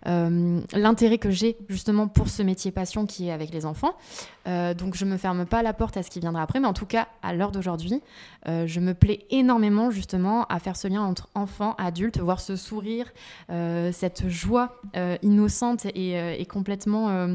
[0.04, 3.96] l'intérêt que j'ai justement pour ce métier passion qui est avec les enfants.
[4.46, 6.86] Donc je me ferme pas la porte à ce qui viendra après, mais en tout
[6.86, 8.02] cas, à l'heure d'aujourd'hui,
[8.46, 13.12] je me plais énormément justement à faire ce lien entre enfants, adultes, voir ce sourire,
[13.92, 17.28] cette joie euh, innocente et, euh, complètement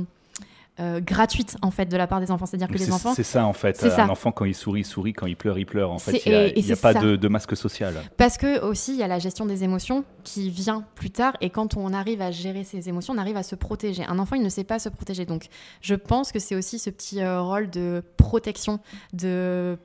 [0.82, 2.46] euh, gratuite en fait de la part des enfants.
[2.46, 3.14] C'est-à-dire que les enfants.
[3.14, 3.84] C'est ça en fait.
[3.98, 5.14] Un enfant quand il sourit, il sourit.
[5.14, 5.92] Quand il pleure, il pleure.
[5.92, 7.96] En fait, il n'y a, pas de, masque social.
[8.18, 11.38] Parce que aussi, il y a la gestion des émotions qui vient plus tard.
[11.42, 14.04] Et quand on arrive à gérer ses émotions, on arrive à se protéger.
[14.08, 15.26] Un enfant, il ne sait pas se protéger.
[15.26, 15.48] Donc,
[15.82, 18.80] je pense que c'est aussi ce petit rôle de protection,
[19.14, 19.78] de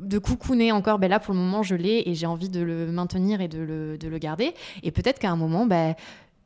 [0.00, 2.92] de coucouner encore, ben là pour le moment je l'ai et j'ai envie de le
[2.92, 4.54] maintenir et de le, de le garder.
[4.82, 5.94] Et peut-être qu'à un moment, ben,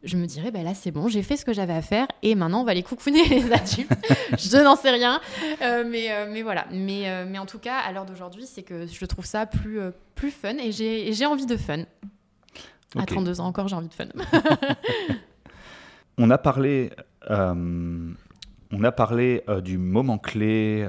[0.05, 2.35] je me dirais, bah là c'est bon, j'ai fait ce que j'avais à faire et
[2.35, 3.93] maintenant on va aller coucouner les adultes.
[4.39, 5.21] je n'en sais rien,
[5.63, 6.67] euh, mais, euh, mais voilà.
[6.73, 9.81] Mais, euh, mais en tout cas, à l'heure d'aujourd'hui, c'est que je trouve ça plus,
[10.15, 11.85] plus fun et j'ai envie de fun.
[12.99, 14.07] À 32 ans encore, j'ai envie de fun.
[16.19, 16.91] On a parlé,
[17.31, 20.87] on a parlé du moment clé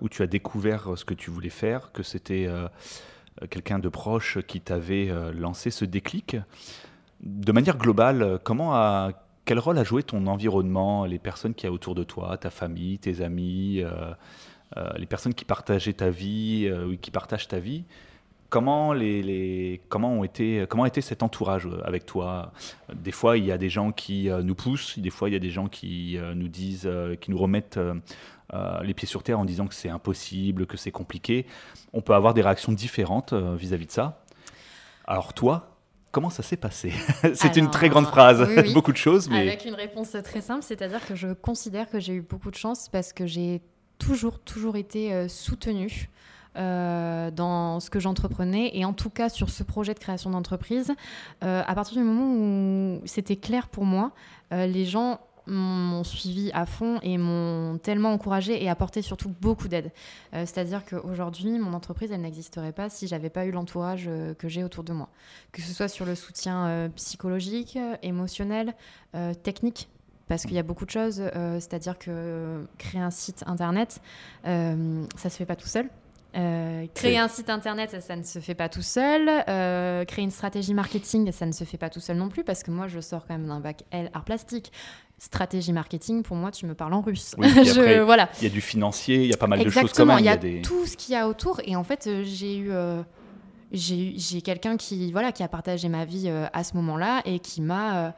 [0.00, 2.48] où tu as découvert ce que tu voulais faire, que c'était
[3.50, 6.36] quelqu'un de proche qui t'avait lancé ce déclic.
[7.24, 9.10] De manière globale, comment a,
[9.44, 12.50] quel rôle a joué ton environnement, les personnes qui y a autour de toi, ta
[12.50, 13.82] famille, tes amis,
[14.96, 17.84] les personnes qui partageaient ta vie ou qui partagent ta vie?
[18.54, 22.52] Comment, les, ont été, a été cet entourage euh, avec toi?
[22.94, 25.36] Des fois, il y a des gens qui euh, nous poussent, des fois, il y
[25.36, 26.88] a des gens qui euh, nous disent,
[27.20, 27.80] qui nous remettent
[28.82, 31.46] les pieds sur terre en disant que c'est impossible, que c'est compliqué.
[31.92, 34.22] On peut avoir des réactions différentes vis-à-vis de ça.
[35.04, 35.73] Alors toi,
[36.14, 36.92] comment ça s'est passé
[37.34, 39.28] C'est une très grande phrase, beaucoup de choses.
[39.28, 39.40] Mais...
[39.40, 42.88] Avec une réponse très simple, c'est-à-dire que je considère que j'ai eu beaucoup de chance
[42.88, 43.60] parce que j'ai
[43.98, 46.08] toujours, toujours été soutenue
[46.56, 50.94] euh, dans ce que j'entreprenais et en tout cas sur ce projet de création d'entreprise,
[51.42, 54.12] euh, à partir du moment où c'était clair pour moi,
[54.52, 59.68] euh, les gens m'ont suivi à fond et m'ont tellement encouragé et apporté surtout beaucoup
[59.68, 59.92] d'aide.
[60.32, 64.84] C'est-à-dire qu'aujourd'hui, mon entreprise, elle n'existerait pas si j'avais pas eu l'entourage que j'ai autour
[64.84, 65.08] de moi.
[65.52, 68.74] Que ce soit sur le soutien psychologique, émotionnel,
[69.42, 69.88] technique,
[70.28, 71.22] parce qu'il y a beaucoup de choses.
[71.34, 74.00] C'est-à-dire que créer un site internet,
[74.44, 75.88] ça se fait pas tout seul.
[76.36, 79.28] Euh, créer un site internet, ça, ne se fait pas tout seul.
[79.48, 82.62] Euh, créer une stratégie marketing, ça ne se fait pas tout seul non plus, parce
[82.62, 84.72] que moi, je sors quand même d'un bac L art plastique.
[85.18, 87.36] Stratégie marketing, pour moi, tu me parles en russe.
[87.40, 88.28] je, voilà.
[88.40, 90.18] Il y a du financier, il y a pas mal de choses quand même.
[90.18, 91.60] Il y a, tout ce qu'il y a autour.
[91.64, 92.72] Et en fait, euh, j'ai eu.
[93.72, 98.14] j'ai quelqu'un qui, voilà, qui a partagé ma vie à ce moment-là et qui m'a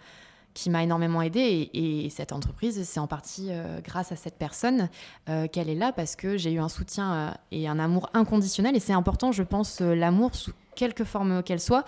[0.56, 4.88] qui m'a énormément aidé et, cette entreprise, c'est en partie euh, grâce à cette personne
[5.28, 8.74] euh, qu'elle est là parce que j'ai eu un soutien euh, et un amour inconditionnel.
[8.74, 10.30] Et c'est important, je pense, l'amour
[10.76, 11.84] quelque forme qu'elle soit,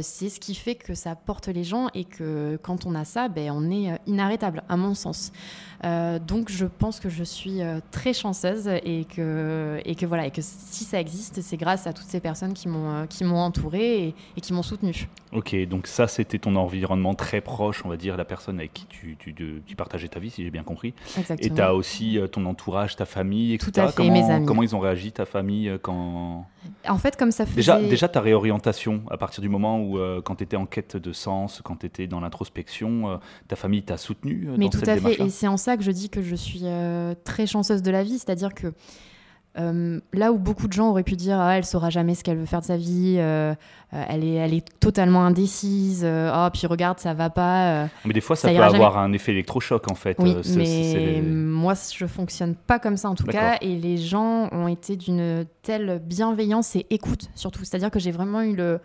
[0.00, 3.28] c'est ce qui fait que ça porte les gens et que quand on a ça,
[3.28, 5.32] ben, on est inarrêtable, à mon sens.
[5.82, 10.42] donc je pense que je suis très chanceuse et que, et que voilà, et que
[10.42, 14.40] si ça existe, c'est grâce à toutes ces personnes qui m'ont m'ont entourée et, et
[14.40, 15.08] qui m'ont soutenue.
[15.32, 18.86] Ok, donc ça c'était ton environnement très proche, on va dire, la personne avec qui
[18.86, 20.94] tu, tu, partageais ta vie, si j'ai bien compris.
[21.18, 21.52] Exactement.
[21.52, 23.70] Et tu as aussi euh, ton entourage, ta famille, etc.
[23.72, 24.46] Tout à fait, comment, mes amis.
[24.46, 26.46] comment ils ont réagi, ta famille, euh, quand...
[26.88, 27.56] En fait, comme ça faisait...
[27.56, 30.96] Déjà, déjà ta réorientation, à partir du moment où, euh, quand tu étais en quête
[30.96, 35.20] de sens, quand tu étais dans l'introspection, ta famille t'a soutenu Mais tout à fait,
[35.20, 36.64] et c'est en ça que je dis que je suis
[37.24, 38.72] très chanceuse de la vie, c'est-à-dire que
[39.58, 42.36] euh, là où beaucoup de gens auraient pu dire ah, elle saura jamais ce qu'elle
[42.36, 43.54] veut faire de sa vie, euh,
[43.92, 47.88] euh, elle, est, elle est totalement indécise, oh, puis regarde, ça va pas.
[48.04, 50.16] mais des fois, ça, peut avoir un effet électrochoc en fait.
[50.20, 51.22] Oui, mais
[51.58, 55.44] moi, je fonctionne pas comme ça en tout cas, et les gens ont été d'une
[55.62, 57.64] telle bienveillance et écoute surtout.
[57.64, 58.80] C'est-à-dire que j'ai vraiment eu le,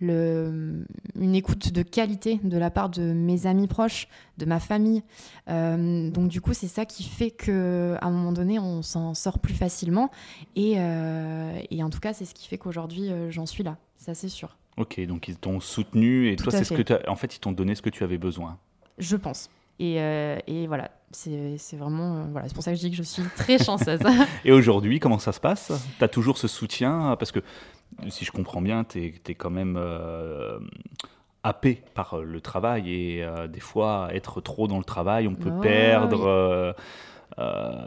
[0.00, 0.84] le,
[1.18, 5.02] une écoute de qualité de la part de mes amis proches, de ma famille.
[5.48, 9.14] Euh, donc du coup, c'est ça qui fait que à un moment donné, on s'en
[9.14, 10.10] sort plus facilement.
[10.56, 13.76] Et, euh, et en tout cas, c'est ce qui fait qu'aujourd'hui, euh, j'en suis là.
[13.96, 14.56] Ça, c'est sûr.
[14.76, 17.74] Ok, donc ils t'ont soutenu et toi, c'est ce que en fait, ils t'ont donné
[17.74, 18.58] ce que tu avais besoin.
[18.98, 19.48] Je pense.
[19.80, 22.26] Et, et voilà, c'est vraiment.
[22.32, 24.00] voilà, c'est pour ça que je dis que je suis très chanceuse.
[24.44, 25.72] et aujourd'hui, comment ça se passe?
[25.98, 27.16] Tu as toujours ce soutien?
[27.18, 27.40] Parce que
[28.08, 30.58] si je comprends bien, tu es, quand même euh,
[31.42, 35.34] happé par euh, le travail et euh, des fois, être trop dans le travail, on
[35.34, 36.74] peut perdre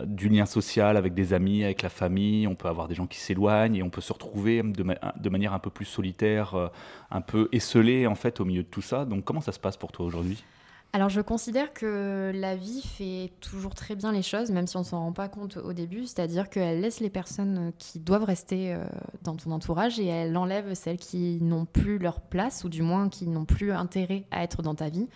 [0.05, 3.17] du lien social avec des amis, avec la famille, on peut avoir des gens qui
[3.17, 6.69] s'éloignent et on peut se retrouver de, de, manière un peu plus solitaire,
[7.11, 9.05] un peu esselé en fait au milieu de tout ça.
[9.05, 10.43] Donc comment ça se passe pour toi aujourd'hui?
[10.93, 14.79] Alors je considère que la vie fait toujours très bien les choses, même si on
[14.79, 18.73] ne s'en rend pas compte au début, c'est-à-dire qu'elle laisse les personnes qui doivent rester
[18.73, 18.83] euh,
[19.21, 23.09] dans ton entourage et elle enlève celles qui n'ont plus leur place, ou du moins
[23.09, 25.07] qui n'ont plus intérêt à être dans ta vie.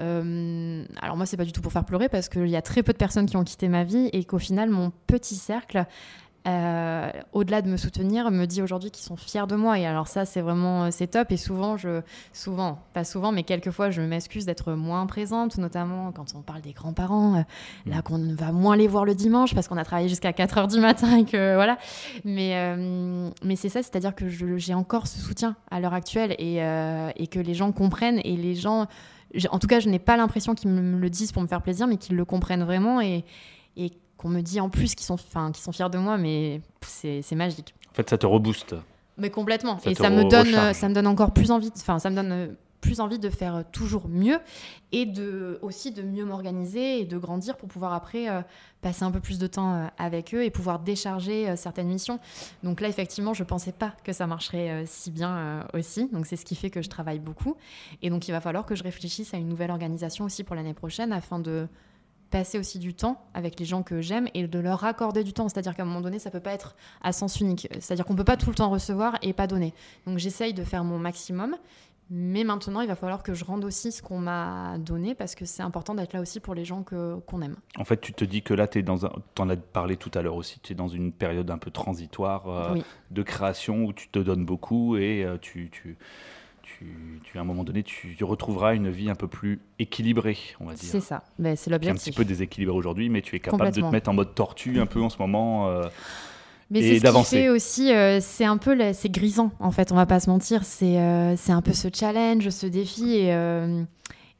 [0.00, 2.82] Euh, alors moi, c'est pas du tout pour faire pleurer parce qu'il y a très
[2.82, 5.84] peu de personnes qui ont quitté ma vie et qu'au final, mon petit cercle,
[6.48, 9.78] euh, au-delà de me soutenir, me dit aujourd'hui qu'ils sont fiers de moi.
[9.78, 11.30] Et alors ça, c'est vraiment euh, c'est top.
[11.30, 12.00] Et souvent, je,
[12.32, 16.72] souvent, pas souvent, mais quelquefois, je m'excuse d'être moins présente, notamment quand on parle des
[16.72, 17.42] grands-parents, euh,
[17.86, 20.68] là qu'on va moins les voir le dimanche parce qu'on a travaillé jusqu'à 4 heures
[20.68, 21.76] du matin et que voilà.
[22.24, 22.76] Mais,
[23.44, 26.56] mais c'est ça, c'est-à-dire que j'ai encore ce soutien à l'heure actuelle et,
[27.16, 28.86] et, que les gens comprennent et les gens,
[29.50, 31.86] en tout cas, je n'ai pas l'impression qu'ils me le disent pour me faire plaisir,
[31.86, 33.24] mais qu'ils le comprennent vraiment et,
[33.76, 37.74] et qu'on me dit en plus qu'ils sont, sont fiers de moi, mais c'est magique.
[37.90, 38.74] En fait, ça te rebooste.
[39.16, 39.78] Mais complètement.
[39.84, 43.00] et ça me, donne, ça me donne encore plus envie, enfin, ça me donne plus
[43.00, 44.38] envie de faire toujours mieux
[44.92, 48.40] et de, aussi de mieux m'organiser et de grandir pour pouvoir après euh,
[48.82, 52.20] passer un peu plus de temps euh, avec eux et pouvoir décharger certaines missions.
[52.62, 56.08] Donc là, effectivement, je ne pensais pas que ça marcherait si bien aussi.
[56.12, 57.56] Donc c'est ce qui fait que je travaille beaucoup.
[58.02, 60.74] Et donc il va falloir que je réfléchisse à une nouvelle organisation aussi pour l'année
[60.74, 61.66] prochaine afin de
[62.30, 65.48] passer aussi du temps avec les gens que j'aime et de leur accorder du temps.
[65.48, 67.68] C'est-à-dire qu'à un moment donné, ça peut pas être à sens unique.
[67.80, 69.74] C'est-à-dire qu'on peut pas tout le temps recevoir et pas donner.
[70.06, 71.56] Donc j'essaye de faire mon maximum.
[72.10, 75.44] Mais maintenant, il va falloir que je rende aussi ce qu'on m'a donné parce que
[75.44, 77.56] c'est important d'être là aussi pour les gens qu'on aime.
[77.76, 80.58] En fait, tu te dis que là, tu en as parlé tout à l'heure aussi,
[80.60, 82.78] tu es dans une période un peu transitoire euh,
[83.10, 85.98] de création où tu te donnes beaucoup et euh, tu, tu
[87.24, 90.74] tu, à un moment donné, tu, retrouveras une vie un peu plus équilibrée, on va
[90.74, 90.88] dire.
[90.90, 92.00] C'est ça, mais c'est l'objectif.
[92.00, 94.78] un petit peu déséquilibré aujourd'hui, mais tu es capable de te mettre en mode tortue
[94.80, 95.68] un peu en ce moment.
[95.68, 95.84] Euh,
[96.70, 100.06] mais c'est ce fait aussi, euh, c'est un peu, c'est grisant en fait, on va
[100.06, 100.64] pas se mentir.
[100.64, 103.32] C'est euh, c'est un peu ce challenge, ce défi et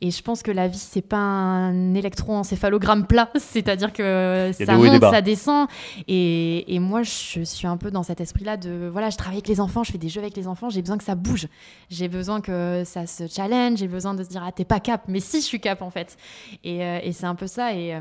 [0.00, 5.00] et je pense que la vie, c'est pas un électroencéphalogramme plat, c'est-à-dire que ça monte,
[5.00, 5.66] ça descend.
[6.06, 9.48] Et, et, moi, je suis un peu dans cet esprit-là de voilà, je travaille avec
[9.48, 11.48] les enfants, je fais des jeux avec les enfants, j'ai besoin que ça bouge,
[11.90, 15.02] j'ai besoin que ça se challenge, j'ai besoin de se dire ah t'es pas cap,
[15.08, 16.16] mais si je suis cap en fait.
[16.62, 17.74] Et, euh, et c'est un peu ça.
[17.74, 18.00] Et, euh,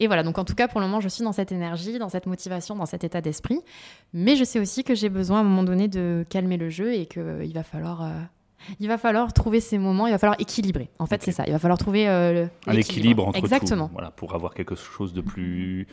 [0.00, 2.08] et voilà, donc en tout cas, pour le moment, je suis dans cette énergie, dans
[2.08, 3.60] cette motivation, dans cet état d'esprit.
[4.12, 6.94] Mais je sais aussi que j'ai besoin à un moment donné de calmer le jeu
[6.94, 8.10] et qu'il va falloir euh,
[8.80, 10.90] il va falloir trouver ces moments, il va falloir équilibrer.
[10.98, 11.44] En fait, c'est ça.
[11.46, 13.88] Il va falloir trouver euh, un équilibre entre Exactement.
[13.88, 15.86] Tout, voilà, pour avoir quelque chose de plus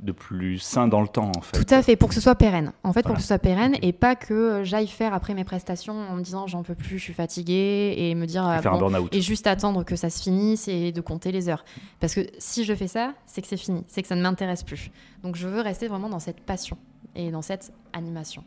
[0.00, 1.62] de plus sain dans le temps en fait.
[1.62, 2.72] Tout à fait, pour que ce soit pérenne.
[2.84, 5.44] En fait, pour que ce soit pérenne et pas que euh, j'aille faire après mes
[5.44, 9.06] prestations en me disant j'en peux plus, je suis fatiguée et me dire et, euh,
[9.12, 11.64] et juste attendre que ça se finisse et de compter les heures.
[12.00, 14.62] Parce que si je fais ça, c'est que c'est fini, c'est que ça ne m'intéresse
[14.62, 14.90] plus.
[15.22, 16.78] Donc je veux rester vraiment dans cette passion
[17.14, 18.42] et dans cette animation.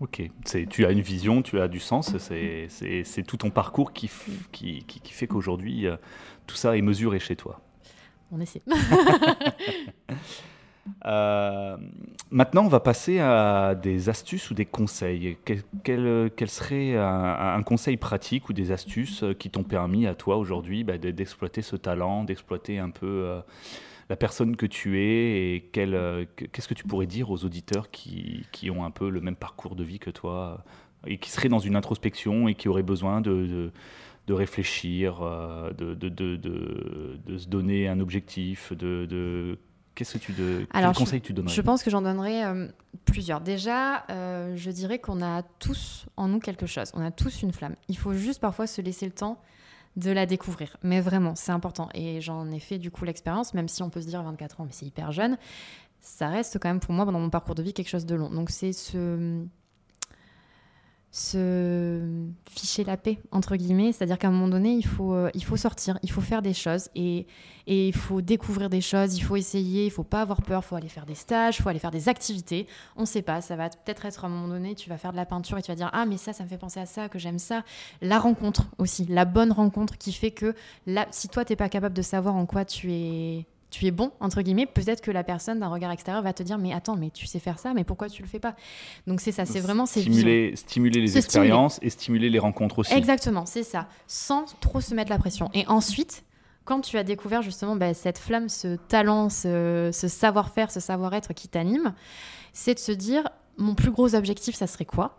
[0.00, 0.22] Ok,
[0.70, 4.08] tu as une vision, tu as du sens, c'est tout ton parcours qui,
[4.52, 5.96] qui, qui, fait qu'aujourd'hui, euh,
[6.46, 7.60] tout ça est mesuré chez toi.
[8.30, 8.62] On essaie.
[11.04, 11.76] euh,
[12.30, 15.36] maintenant, on va passer à des astuces ou des conseils.
[15.82, 20.84] Quel, quel, serait un, conseil pratique ou des astuces qui t'ont permis à toi aujourd'hui
[20.84, 23.06] bah, d'exploiter ce talent, d'exploiter un peu...
[23.06, 23.40] Euh,
[24.08, 28.46] la personne que tu es et euh, qu'est-ce que tu pourrais dire aux auditeurs qui,
[28.52, 30.64] qui, ont un peu le même parcours de vie que toi
[31.06, 33.70] et qui seraient dans une introspection et qui auraient besoin de,
[34.26, 39.58] de, réfléchir, euh, de, de, se donner un objectif, de,
[39.94, 41.52] Qu'est-ce que tu de quel conseil tu donnerais?
[41.52, 42.68] Je pense que j'en donnerais euh,
[43.04, 43.40] plusieurs.
[43.40, 46.92] Déjà, je dirais qu'on a tous en nous quelque chose.
[46.94, 47.74] On a tous une flamme.
[47.88, 49.42] Il faut juste parfois se laisser le temps
[49.98, 50.76] de la découvrir.
[50.82, 51.88] Mais vraiment, c'est important.
[51.92, 54.64] Et j'en ai fait du coup l'expérience, même si on peut se dire 24 ans,
[54.64, 55.36] mais c'est hyper jeune.
[56.00, 58.30] Ça reste quand même pour moi, dans mon parcours de vie, quelque chose de long.
[58.30, 59.44] Donc c'est ce,
[61.10, 63.92] se ficher la paix, entre guillemets.
[63.92, 66.52] C'est-à-dire qu'à un moment donné, il faut, euh, il faut sortir, il faut faire des
[66.52, 67.26] choses et,
[67.66, 70.68] et il faut découvrir des choses, il faut essayer, il faut pas avoir peur, il
[70.68, 72.66] faut aller faire des stages, il faut aller faire des activités.
[72.96, 75.12] On ne sait pas, ça va peut-être être à un moment donné, tu vas faire
[75.12, 76.86] de la peinture et tu vas dire Ah, mais ça, ça me fait penser à
[76.86, 77.64] ça, que j'aime ça.
[78.02, 80.54] La rencontre aussi, la bonne rencontre qui fait que
[80.86, 83.90] là, si toi, tu n'es pas capable de savoir en quoi tu es tu es
[83.90, 86.96] bon, entre guillemets, peut-être que la personne d'un regard extérieur va te dire Mais attends,
[86.96, 88.54] mais tu sais faire ça, mais pourquoi tu le fais pas?
[89.06, 92.94] Donc c'est ça, c'est vraiment stimuler, stimuler les expériences et stimuler les rencontres aussi.
[92.94, 95.50] Exactement, c'est ça, sans trop se mettre la pression.
[95.54, 96.24] Et ensuite,
[96.64, 101.34] quand tu as découvert justement bah, cette flamme, ce talent, ce, ce savoir-faire, ce savoir-être
[101.34, 101.94] qui t'anime,
[102.52, 103.28] c'est de se dire
[103.58, 105.18] Mon plus gros objectif, ça serait quoi?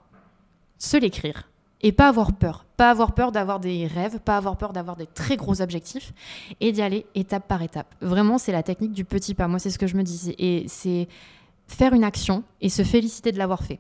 [0.78, 1.50] Se l'écrire
[1.82, 2.66] et pas avoir peur.
[2.78, 6.14] Pas avoir peur d'avoir des rêves, pas avoir peur d'avoir des très gros objectifs
[6.60, 7.94] et d'y aller étape par étape.
[8.02, 9.48] Vraiment, c'est la technique du petit pas.
[9.48, 10.36] Moi, c'est ce que je me disais.
[10.38, 11.08] Et c'est
[11.70, 13.80] faire une action et se féliciter de l'avoir fait.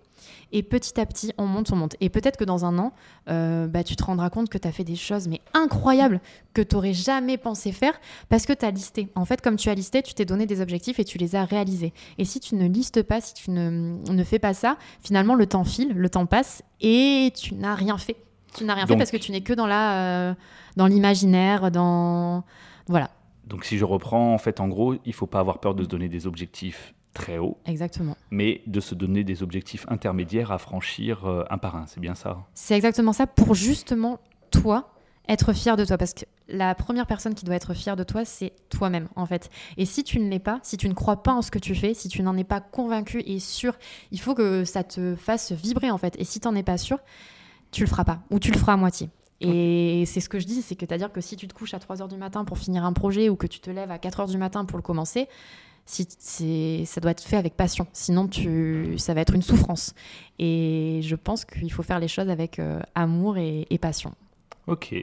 [0.51, 1.95] Et petit à petit, on monte, on monte.
[2.01, 2.93] Et peut-être que dans un an,
[3.29, 6.21] euh, bah, tu te rendras compte que tu as fait des choses mais incroyables
[6.53, 7.99] que tu n'aurais jamais pensé faire
[8.29, 9.09] parce que tu as listé.
[9.15, 11.45] En fait, comme tu as listé, tu t'es donné des objectifs et tu les as
[11.45, 11.93] réalisés.
[12.17, 15.45] Et si tu ne listes pas, si tu ne, ne fais pas ça, finalement, le
[15.45, 18.17] temps file, le temps passe et tu n'as rien fait.
[18.55, 20.33] Tu n'as rien fait parce que tu n'es que dans la, euh,
[20.75, 22.43] dans l'imaginaire, dans
[22.87, 23.11] voilà.
[23.45, 25.87] Donc si je reprends, en fait, en gros, il faut pas avoir peur de se
[25.87, 27.57] donner des objectifs très haut.
[27.65, 28.15] Exactement.
[28.31, 32.15] Mais de se donner des objectifs intermédiaires à franchir euh, un par un, c'est bien
[32.15, 34.19] ça C'est exactement ça pour justement
[34.51, 34.93] toi
[35.27, 38.25] être fier de toi parce que la première personne qui doit être fière de toi,
[38.25, 39.49] c'est toi-même en fait.
[39.77, 41.75] Et si tu ne l'es pas, si tu ne crois pas en ce que tu
[41.75, 43.77] fais, si tu n'en es pas convaincu et sûr,
[44.11, 46.15] il faut que ça te fasse vibrer en fait.
[46.19, 46.99] Et si tu n'en es pas sûr,
[47.71, 49.09] tu le feras pas ou tu le feras à moitié.
[49.41, 51.77] Et c'est ce que je dis, c'est que c'est-à-dire que si tu te couches à
[51.77, 54.37] 3h du matin pour finir un projet ou que tu te lèves à 4h du
[54.37, 55.29] matin pour le commencer,
[55.89, 57.87] si ça doit être fait avec passion.
[57.93, 59.93] Sinon, tu, ça va être une souffrance.
[60.37, 64.13] Et je pense qu'il faut faire les choses avec euh, amour et, passion.
[64.67, 64.93] Ok.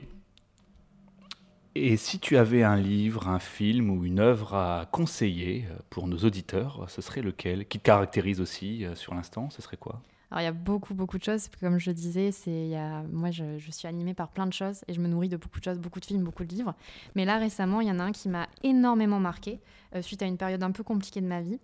[1.74, 6.18] Et si tu avais un livre, un film ou une œuvre à conseiller pour nos
[6.18, 7.66] auditeurs, ce serait lequel?
[7.66, 9.50] Qui te caractérise aussi sur l'instant?
[9.50, 10.00] Ce serait quoi?
[10.30, 11.48] Alors, il y a beaucoup, beaucoup de choses.
[11.60, 12.72] Comme je disais, c'est,
[13.12, 15.64] moi, je, suis animée par plein de choses et je me nourris de beaucoup de
[15.64, 16.74] choses, beaucoup de films, beaucoup de livres.
[17.14, 19.60] Mais là, récemment, il y en a un qui m'a énormément marqué
[19.94, 21.58] euh, suite à une période un peu compliquée de ma vie.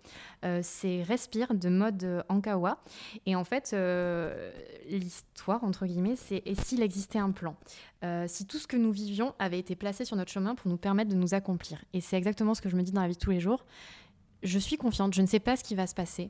[0.45, 2.79] Euh, c'est Respire de mode Ankawa.
[3.25, 4.51] Et en fait, euh,
[4.87, 7.55] l'histoire, entre guillemets, c'est et s'il existait un plan?
[8.27, 11.09] Si tout ce que nous vivions avait été placé sur notre chemin pour nous permettre
[11.09, 11.81] de nous accomplir.
[11.93, 13.63] Et c'est exactement ce que je me dis dans la vie de tous les jours.
[14.43, 16.29] Je suis confiante, je ne sais pas ce qui va se passer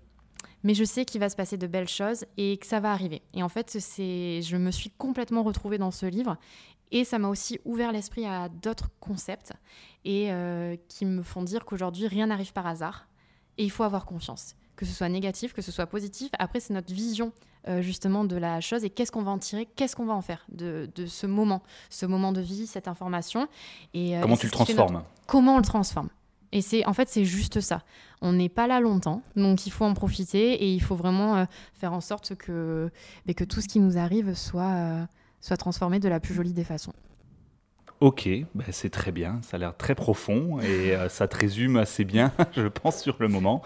[0.64, 3.22] mais je sais qu'il va se passer de belles choses et que ça va arriver.
[3.34, 6.38] Et en fait, c'est, je me suis complètement retrouvée dans ce livre
[6.92, 9.54] et ça m'a aussi ouvert l'esprit à d'autres concepts
[10.06, 13.08] et euh, qui me font dire qu'aujourd'hui, rien n'arrive par hasard
[13.58, 14.56] et il faut avoir confiance.
[14.76, 16.32] Que ce soit négatif, que ce soit positif.
[16.40, 17.32] Après, c'est notre vision
[17.68, 20.22] euh, justement de la chose et qu'est-ce qu'on va en tirer, qu'est-ce qu'on va en
[20.22, 23.48] faire de, ce moment, ce moment de vie, cette information.
[23.94, 25.04] Et, euh, comment tu le transformes?
[25.28, 26.10] Comment on le transforme?
[26.54, 27.82] Et c'est en fait c'est juste ça.
[28.22, 31.46] On n'est pas là longtemps, donc il faut en profiter et il faut vraiment euh,
[31.74, 32.90] faire en sorte que,
[33.36, 35.04] que tout ce qui nous arrive soit, euh,
[35.42, 36.94] soit transformé de la plus jolie des façons.
[38.00, 41.76] Ok, bah, c'est très bien, ça a l'air très profond et euh, ça te résume
[41.76, 43.64] assez bien, je pense, sur le moment.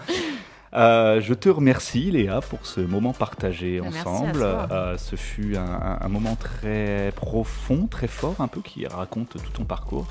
[0.73, 4.45] je te remercie Léa pour ce moment partagé bah, ensemble.
[4.97, 9.65] ce fut un, un, moment très profond, très fort, un peu qui raconte tout ton
[9.65, 10.07] parcours.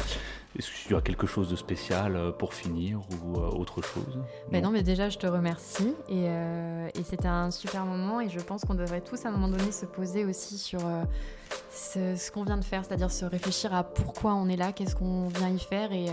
[0.58, 4.18] Est-ce qu'il y a quelque chose de spécial euh, pour finir ou euh, autre chose?
[4.50, 4.70] Mais non.
[4.70, 5.92] mais déjà, je te remercie.
[6.08, 8.20] Et, euh, et c'était un super moment.
[8.20, 10.80] Et je pense qu'on devrait tous, à un moment donné, se poser aussi sur
[11.70, 15.28] ce, qu'on vient de faire, c'est-à-dire se réfléchir à pourquoi on est là, qu'est-ce qu'on
[15.28, 16.06] vient y faire et,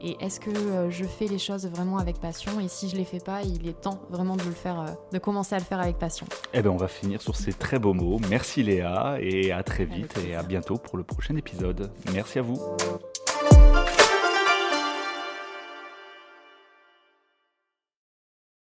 [0.00, 3.20] et est-ce que je fais les choses vraiment avec passion Et si je les fais
[3.20, 6.26] pas, il est temps vraiment de le faire, de commencer à le faire avec passion.
[6.52, 8.18] Eh bien, on va finir sur ces très beaux mots.
[8.28, 11.90] Merci Léa et à très vite et à bientôt pour le prochain épisode.
[12.12, 12.58] Merci à vous.